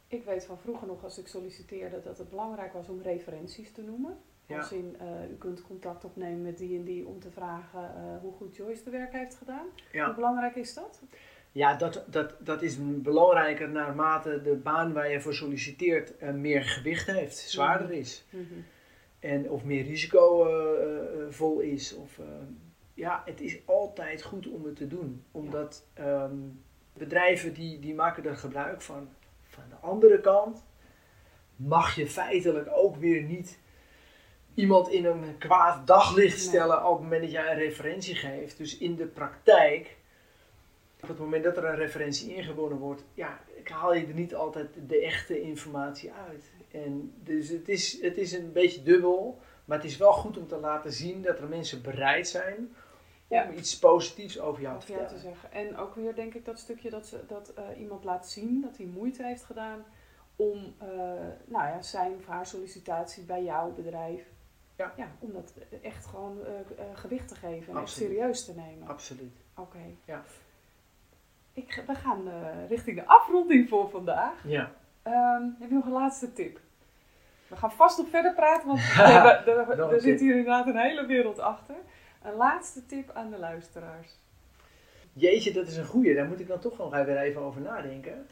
Ik 0.07 0.23
weet 0.23 0.45
van 0.45 0.57
vroeger 0.57 0.87
nog 0.87 1.03
als 1.03 1.17
ik 1.17 1.27
solliciteerde 1.27 2.01
dat 2.01 2.17
het 2.17 2.29
belangrijk 2.29 2.73
was 2.73 2.87
om 2.87 3.01
referenties 3.01 3.71
te 3.71 3.81
noemen. 3.81 4.17
Ja. 4.45 4.57
Als 4.57 4.71
in, 4.71 4.95
eh, 4.99 5.31
u 5.31 5.35
kunt 5.37 5.61
contact 5.61 6.05
opnemen 6.05 6.41
met 6.41 6.57
die 6.57 6.77
en 6.77 6.83
die 6.83 7.07
om 7.07 7.19
te 7.19 7.31
vragen 7.31 7.95
eh, 7.95 8.21
hoe 8.21 8.31
goed 8.33 8.55
Joyce 8.55 8.83
de 8.83 8.89
werk 8.89 9.11
heeft 9.11 9.35
gedaan. 9.35 9.65
Hoe 9.91 10.13
belangrijk 10.15 10.55
is 10.55 10.73
dat? 10.73 11.01
ja 11.51 11.75
dat, 11.75 12.03
dat, 12.07 12.35
dat 12.39 12.61
is 12.61 12.77
belangrijker 13.01 13.69
naarmate 13.69 14.41
de 14.41 14.55
baan 14.55 14.93
waar 14.93 15.09
je 15.11 15.21
voor 15.21 15.33
solliciteert 15.33 16.17
eh, 16.17 16.31
meer 16.33 16.63
gewicht 16.63 17.07
heeft, 17.07 17.37
zwaarder 17.37 17.87
Mhm. 17.87 17.97
is. 17.97 18.25
En 19.19 19.49
of 19.49 19.63
meer 19.63 19.83
risicovol 19.83 21.59
is. 21.59 21.95
Of, 21.95 22.19
ja, 22.93 23.21
het 23.25 23.41
is 23.41 23.59
altijd 23.65 24.23
goed 24.23 24.47
om 24.47 24.65
het 24.65 24.75
te 24.75 24.87
doen. 24.87 25.23
Omdat 25.31 25.85
ehm, 25.93 26.35
bedrijven 26.93 27.53
die, 27.53 27.79
die 27.79 27.93
maken 27.95 28.25
er 28.25 28.37
gebruik 28.37 28.81
van. 28.81 29.09
Van 29.43 29.63
de 29.69 29.75
andere 29.75 30.19
kant 30.19 30.63
mag 31.55 31.95
je 31.95 32.07
feitelijk 32.07 32.69
ook 32.71 32.95
weer 32.95 33.21
niet 33.23 33.59
iemand 34.53 34.89
in 34.89 35.05
een 35.05 35.37
kwaad 35.37 35.87
daglicht 35.87 36.37
Nee. 36.37 36.45
stellen 36.47 36.85
op 36.85 36.91
het 36.93 37.01
moment 37.01 37.21
dat 37.21 37.31
jij 37.31 37.51
een 37.51 37.57
referentie 37.57 38.15
geeft. 38.15 38.57
Dus 38.57 38.77
in 38.77 38.95
de 38.95 39.05
praktijk, 39.05 39.97
op 41.01 41.07
het 41.07 41.19
moment 41.19 41.43
dat 41.43 41.57
er 41.57 41.65
een 41.65 41.75
referentie 41.75 42.35
ingewonnen 42.35 42.77
wordt, 42.77 43.03
ja, 43.13 43.39
haal 43.63 43.93
je 43.93 44.05
er 44.07 44.13
niet 44.13 44.35
altijd 44.35 44.67
de 44.87 44.99
echte 44.99 45.41
informatie 45.41 46.11
uit. 46.27 46.49
En 46.71 47.13
dus 47.23 47.49
het 47.49 47.69
is, 47.69 48.01
het 48.01 48.17
is 48.17 48.31
een 48.31 48.51
beetje 48.51 48.83
dubbel, 48.83 49.39
maar 49.65 49.77
het 49.77 49.85
is 49.87 49.97
wel 49.97 50.13
goed 50.13 50.37
om 50.37 50.47
te 50.47 50.57
laten 50.57 50.91
zien 50.91 51.21
dat 51.21 51.39
er 51.39 51.47
mensen 51.47 51.81
bereid 51.81 52.27
zijn 52.27 52.55
om 53.27 53.37
Ja. 53.37 53.51
iets 53.51 53.79
positiefs 53.79 54.39
over 54.39 54.61
jou 54.61 54.79
te 54.79 54.85
te 54.85 55.17
zeggen. 55.17 55.51
En 55.51 55.77
ook 55.77 55.95
weer 55.95 56.15
denk 56.15 56.33
ik 56.33 56.45
dat 56.45 56.59
stukje 56.59 56.89
dat, 56.89 57.07
ze, 57.07 57.19
dat 57.27 57.53
eh, 57.53 57.63
iemand 57.79 58.03
laat 58.03 58.27
zien 58.29 58.61
dat 58.61 58.77
hij 58.77 58.85
moeite 58.85 59.23
heeft 59.23 59.43
gedaan 59.43 59.85
om 60.35 60.73
eh, 60.77 60.87
nou 61.45 61.67
ja, 61.67 61.81
zijn 61.81 62.15
of 62.15 62.25
haar 62.25 62.45
sollicitatie 62.45 63.23
bij 63.23 63.43
jouw 63.43 63.71
bedrijf. 63.73 64.21
Ja. 64.97 65.07
om 65.19 65.33
dat 65.33 65.53
echt 65.81 66.05
gewoon 66.05 66.37
eh, 66.45 66.51
eh, 66.59 66.85
gewicht 66.93 67.27
te 67.27 67.35
geven 67.35 67.73
en 67.75 67.81
echt 67.81 67.89
serieus 67.91 68.45
te 68.45 68.53
nemen. 68.55 68.87
Absoluut. 68.87 69.35
Oké. 69.55 69.77
Ja. 70.05 70.23
Ik, 71.53 71.83
we 71.87 71.95
gaan 71.95 72.27
eh, 72.27 72.69
richting 72.69 72.97
de 72.97 73.05
afronding 73.05 73.69
voor 73.69 73.89
vandaag. 73.89 74.33
Ja. 74.43 74.71
Ehm, 75.03 75.43
heb 75.59 75.69
je 75.69 75.75
nog 75.75 75.85
een 75.85 75.91
laatste 75.91 76.33
tip? 76.33 76.59
We 77.47 77.55
gaan 77.55 77.71
vast 77.71 77.97
nog 77.97 78.09
verder 78.09 78.33
praten, 78.33 78.67
want 78.67 78.79
hebben- 78.93 79.47
er, 79.77 79.93
er 79.93 80.01
zit 80.01 80.19
hier 80.19 80.31
inderdaad 80.37 80.67
een 80.67 80.77
hele 80.77 81.05
wereld 81.05 81.39
achter. 81.39 81.75
Een 82.23 82.33
laatste 82.35 82.85
tip 82.85 83.11
aan 83.13 83.29
de 83.29 83.37
luisteraars. 83.39 84.19
Jeetje, 85.13 85.51
dat 85.51 85.67
is 85.67 85.77
een 85.77 85.85
goeie. 85.85 86.15
Daar 86.15 86.27
moet 86.27 86.39
ik 86.39 86.47
dan 86.47 86.59
toch 86.59 86.77
nog 86.77 86.91
weer 86.91 87.17
even 87.17 87.41
over 87.41 87.61
nadenken. 87.61 88.27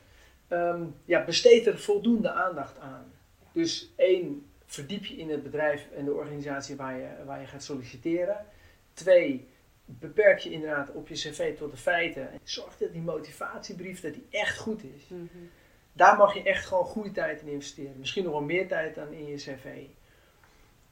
Ehm, 0.48 0.84
ja, 1.06 1.24
besteed 1.26 1.68
er 1.68 1.80
voldoende 1.80 2.32
aandacht 2.32 2.80
aan. 2.80 3.12
Dus 3.52 3.94
één, 3.96 4.49
verdiep 4.69 5.05
je 5.05 5.15
in 5.15 5.29
het 5.29 5.43
bedrijf 5.43 5.88
en 5.95 6.05
de 6.05 6.13
organisatie 6.13 6.75
waar 6.75 6.97
je, 6.97 7.10
waar 7.25 7.41
je 7.41 7.47
gaat 7.47 7.63
solliciteren. 7.63 8.45
Twee, 8.93 9.47
beperk 9.86 10.39
je 10.39 10.51
inderdaad 10.51 10.91
op 10.91 11.08
je 11.08 11.13
cv 11.13 11.58
tot 11.58 11.71
de 11.71 11.77
feiten. 11.77 12.32
En 12.32 12.39
zorg 12.43 12.77
dat 12.77 12.91
die 12.91 13.01
motivatiebrief 13.01 14.01
dat 14.01 14.13
die 14.13 14.27
echt 14.29 14.58
goed 14.58 14.84
is. 14.84 15.08
Daar 15.93 16.17
mag 16.17 16.34
je 16.34 16.43
echt 16.43 16.65
gewoon 16.65 16.84
goede 16.84 17.12
tijd 17.12 17.41
in 17.41 17.47
investeren. 17.47 17.99
Misschien 17.99 18.23
nog 18.23 18.32
wel 18.32 18.41
meer 18.41 18.67
tijd 18.67 18.95
dan 18.95 19.12
in 19.12 19.25
je 19.25 19.36
cv. 19.36 19.65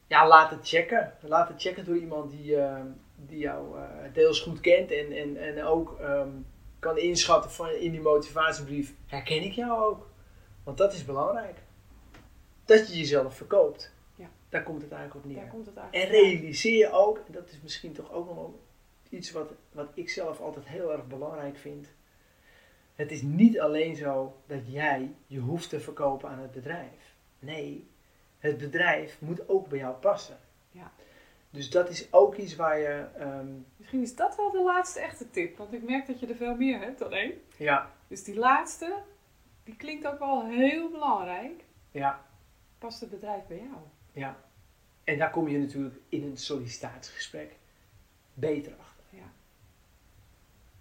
Ja, 0.07 0.27
laat 0.27 0.49
het 0.49 0.67
checken. 0.67 1.13
Laat 1.21 1.47
het 1.47 1.61
checken 1.61 1.85
door 1.85 1.97
iemand 1.97 2.31
die, 2.31 2.55
eh, 2.55 2.81
die 3.15 3.39
jou 3.39 3.77
eh, 3.77 3.83
deels 4.13 4.39
goed 4.39 4.59
kent 4.59 4.91
en, 4.91 5.11
en, 5.11 5.37
en 5.37 5.63
ook 5.63 5.99
ehm, 5.99 6.29
kan 6.79 6.97
inschatten 6.97 7.51
van 7.51 7.69
in 7.69 7.91
die 7.91 8.01
motivatiebrief. 8.01 8.93
Herken 9.05 9.43
ik 9.43 9.53
jou 9.53 9.83
ook? 9.83 10.09
Want 10.63 10.77
dat 10.77 10.93
is 10.93 11.05
belangrijk. 11.05 11.57
Dat 12.67 12.87
je 12.91 12.97
jezelf 12.97 13.35
verkoopt. 13.35 13.93
Ja. 14.15 14.29
Daar 14.49 14.63
komt 14.63 14.81
het 14.81 14.91
eigenlijk 14.91 15.25
op 15.25 15.31
neer. 15.31 15.41
Daar 15.41 15.51
komt 15.51 15.65
het 15.65 15.75
En 15.75 15.81
eigenlijk 15.91 16.23
op. 16.23 16.29
realiseer 16.31 16.77
je 16.77 16.91
ook, 16.91 17.17
en 17.17 17.31
dat 17.33 17.49
is 17.49 17.59
misschien 17.61 17.93
toch 17.93 18.11
ook 18.11 18.35
nog 18.35 18.49
iets 19.09 19.31
wat, 19.31 19.51
wat 19.71 19.87
ik 19.93 20.09
zelf 20.09 20.39
altijd 20.39 20.67
heel 20.67 20.91
erg 20.91 21.07
belangrijk 21.07 21.57
vind. 21.57 21.87
Het 22.95 23.11
is 23.11 23.21
niet 23.21 23.59
alleen 23.59 23.95
zo 23.95 24.35
dat 24.45 24.71
jij 24.71 25.13
je 25.27 25.39
hoeft 25.39 25.69
te 25.69 25.79
verkopen 25.79 26.29
aan 26.29 26.39
het 26.39 26.51
bedrijf. 26.51 27.13
Nee, 27.39 27.87
het 28.39 28.57
bedrijf 28.57 29.21
moet 29.21 29.49
ook 29.49 29.67
bij 29.67 29.77
jou 29.79 29.95
passen. 29.95 30.37
Ja. 30.71 30.91
Dus 31.49 31.69
dat 31.69 31.89
is 31.89 32.13
ook 32.13 32.35
iets 32.35 32.55
waar 32.55 32.79
je. 32.79 33.05
ehm, 33.17 33.47
Misschien 33.77 34.01
is 34.01 34.15
dat 34.15 34.35
wel 34.35 34.51
de 34.51 34.61
laatste 34.63 34.99
echte 34.99 35.29
tip, 35.29 35.57
want 35.57 35.73
ik 35.73 35.83
merk 35.83 36.07
dat 36.07 36.19
je 36.19 36.27
er 36.27 36.35
veel 36.35 36.55
meer 36.55 36.79
hebt 36.79 36.99
dan 36.99 37.13
één. 37.13 37.33
ja, 37.57 37.91
Dus 38.07 38.23
die 38.23 38.35
laatste, 38.35 38.95
die 39.63 39.75
klinkt 39.75 40.07
ook 40.07 40.19
wel 40.19 40.45
heel 40.45 40.89
belangrijk. 40.89 41.63
ja, 41.91 42.25
Past 42.77 42.99
het 42.99 43.09
bedrijf 43.09 43.47
bij 43.47 43.57
jou? 43.57 43.77
ja. 44.11 44.45
En 45.03 45.17
daar 45.17 45.29
kom 45.29 45.47
je 45.47 45.57
natuurlijk 45.57 45.95
in 46.09 46.23
een 46.23 46.37
sollicitatiegesprek 46.37 47.55
beter 48.33 48.73
achter. 48.79 49.03
Ja. 49.09 49.31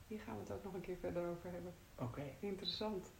Hier 0.07 0.21
gaan 0.21 0.35
we 0.35 0.41
het 0.41 0.53
ook 0.53 0.65
nog 0.65 0.75
een 0.75 0.81
keer 0.81 0.97
verder 1.01 1.29
over 1.29 1.51
hebben. 1.51 1.75
Oké, 1.99 2.23
Interessant. 2.41 3.13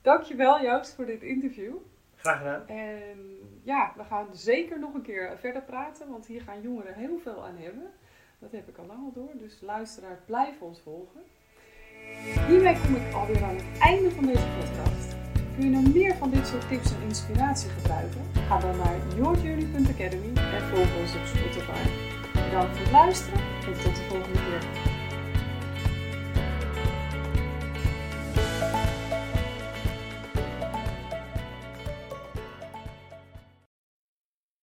Dankjewel 0.00 0.62
Joost 0.62 0.94
voor 0.94 1.06
dit 1.06 1.22
interview. 1.22 1.74
graag 2.16 2.38
gedaan. 2.38 2.66
En 2.68 3.38
ja, 3.62 3.92
we 3.96 4.04
gaan 4.04 4.34
zeker 4.34 4.78
nog 4.78 4.94
een 4.94 5.02
keer 5.02 5.38
verder 5.38 5.62
praten, 5.62 6.08
want 6.08 6.26
hier 6.26 6.40
gaan 6.42 6.62
jongeren 6.62 6.94
heel 6.94 7.18
veel 7.18 7.44
aan 7.44 7.56
hebben. 7.56 7.90
Dat 8.38 8.52
heb 8.52 8.68
ik 8.68 8.76
al 8.76 8.86
lang 8.86 9.04
al 9.04 9.12
door, 9.12 9.36
dus 9.38 9.60
luisteraar, 9.60 10.22
blijf 10.26 10.60
ons 10.62 10.80
volgen. 10.80 11.22
Hiermee 12.48 12.80
kom 12.80 12.94
ik 12.94 13.12
alweer 13.14 13.42
aan 13.42 13.56
het 13.56 13.78
einde 13.80 14.10
van 14.10 14.26
deze 14.26 14.46
podcast. 14.60 15.11
Kun 15.56 15.64
je 15.64 15.70
nog 15.70 15.94
meer 15.94 16.14
van 16.16 16.30
dit 16.30 16.46
soort 16.46 16.68
tips 16.68 16.90
en 16.90 17.02
inspiratie 17.08 17.70
gebruiken? 17.70 18.20
Ga 18.48 18.60
dan 18.60 18.76
naar 18.76 18.96
yourjourney.academy 19.16 20.32
en 20.34 20.62
volg 20.70 20.88
ons 21.00 21.14
op 21.14 21.26
Spotify. 21.26 21.82
Bedankt 22.32 22.76
voor 22.76 22.82
het 22.82 22.90
luisteren 22.90 23.40
en 23.66 23.72
tot 23.72 23.96
de 23.96 24.02
volgende 24.08 24.38
keer. 24.38 24.91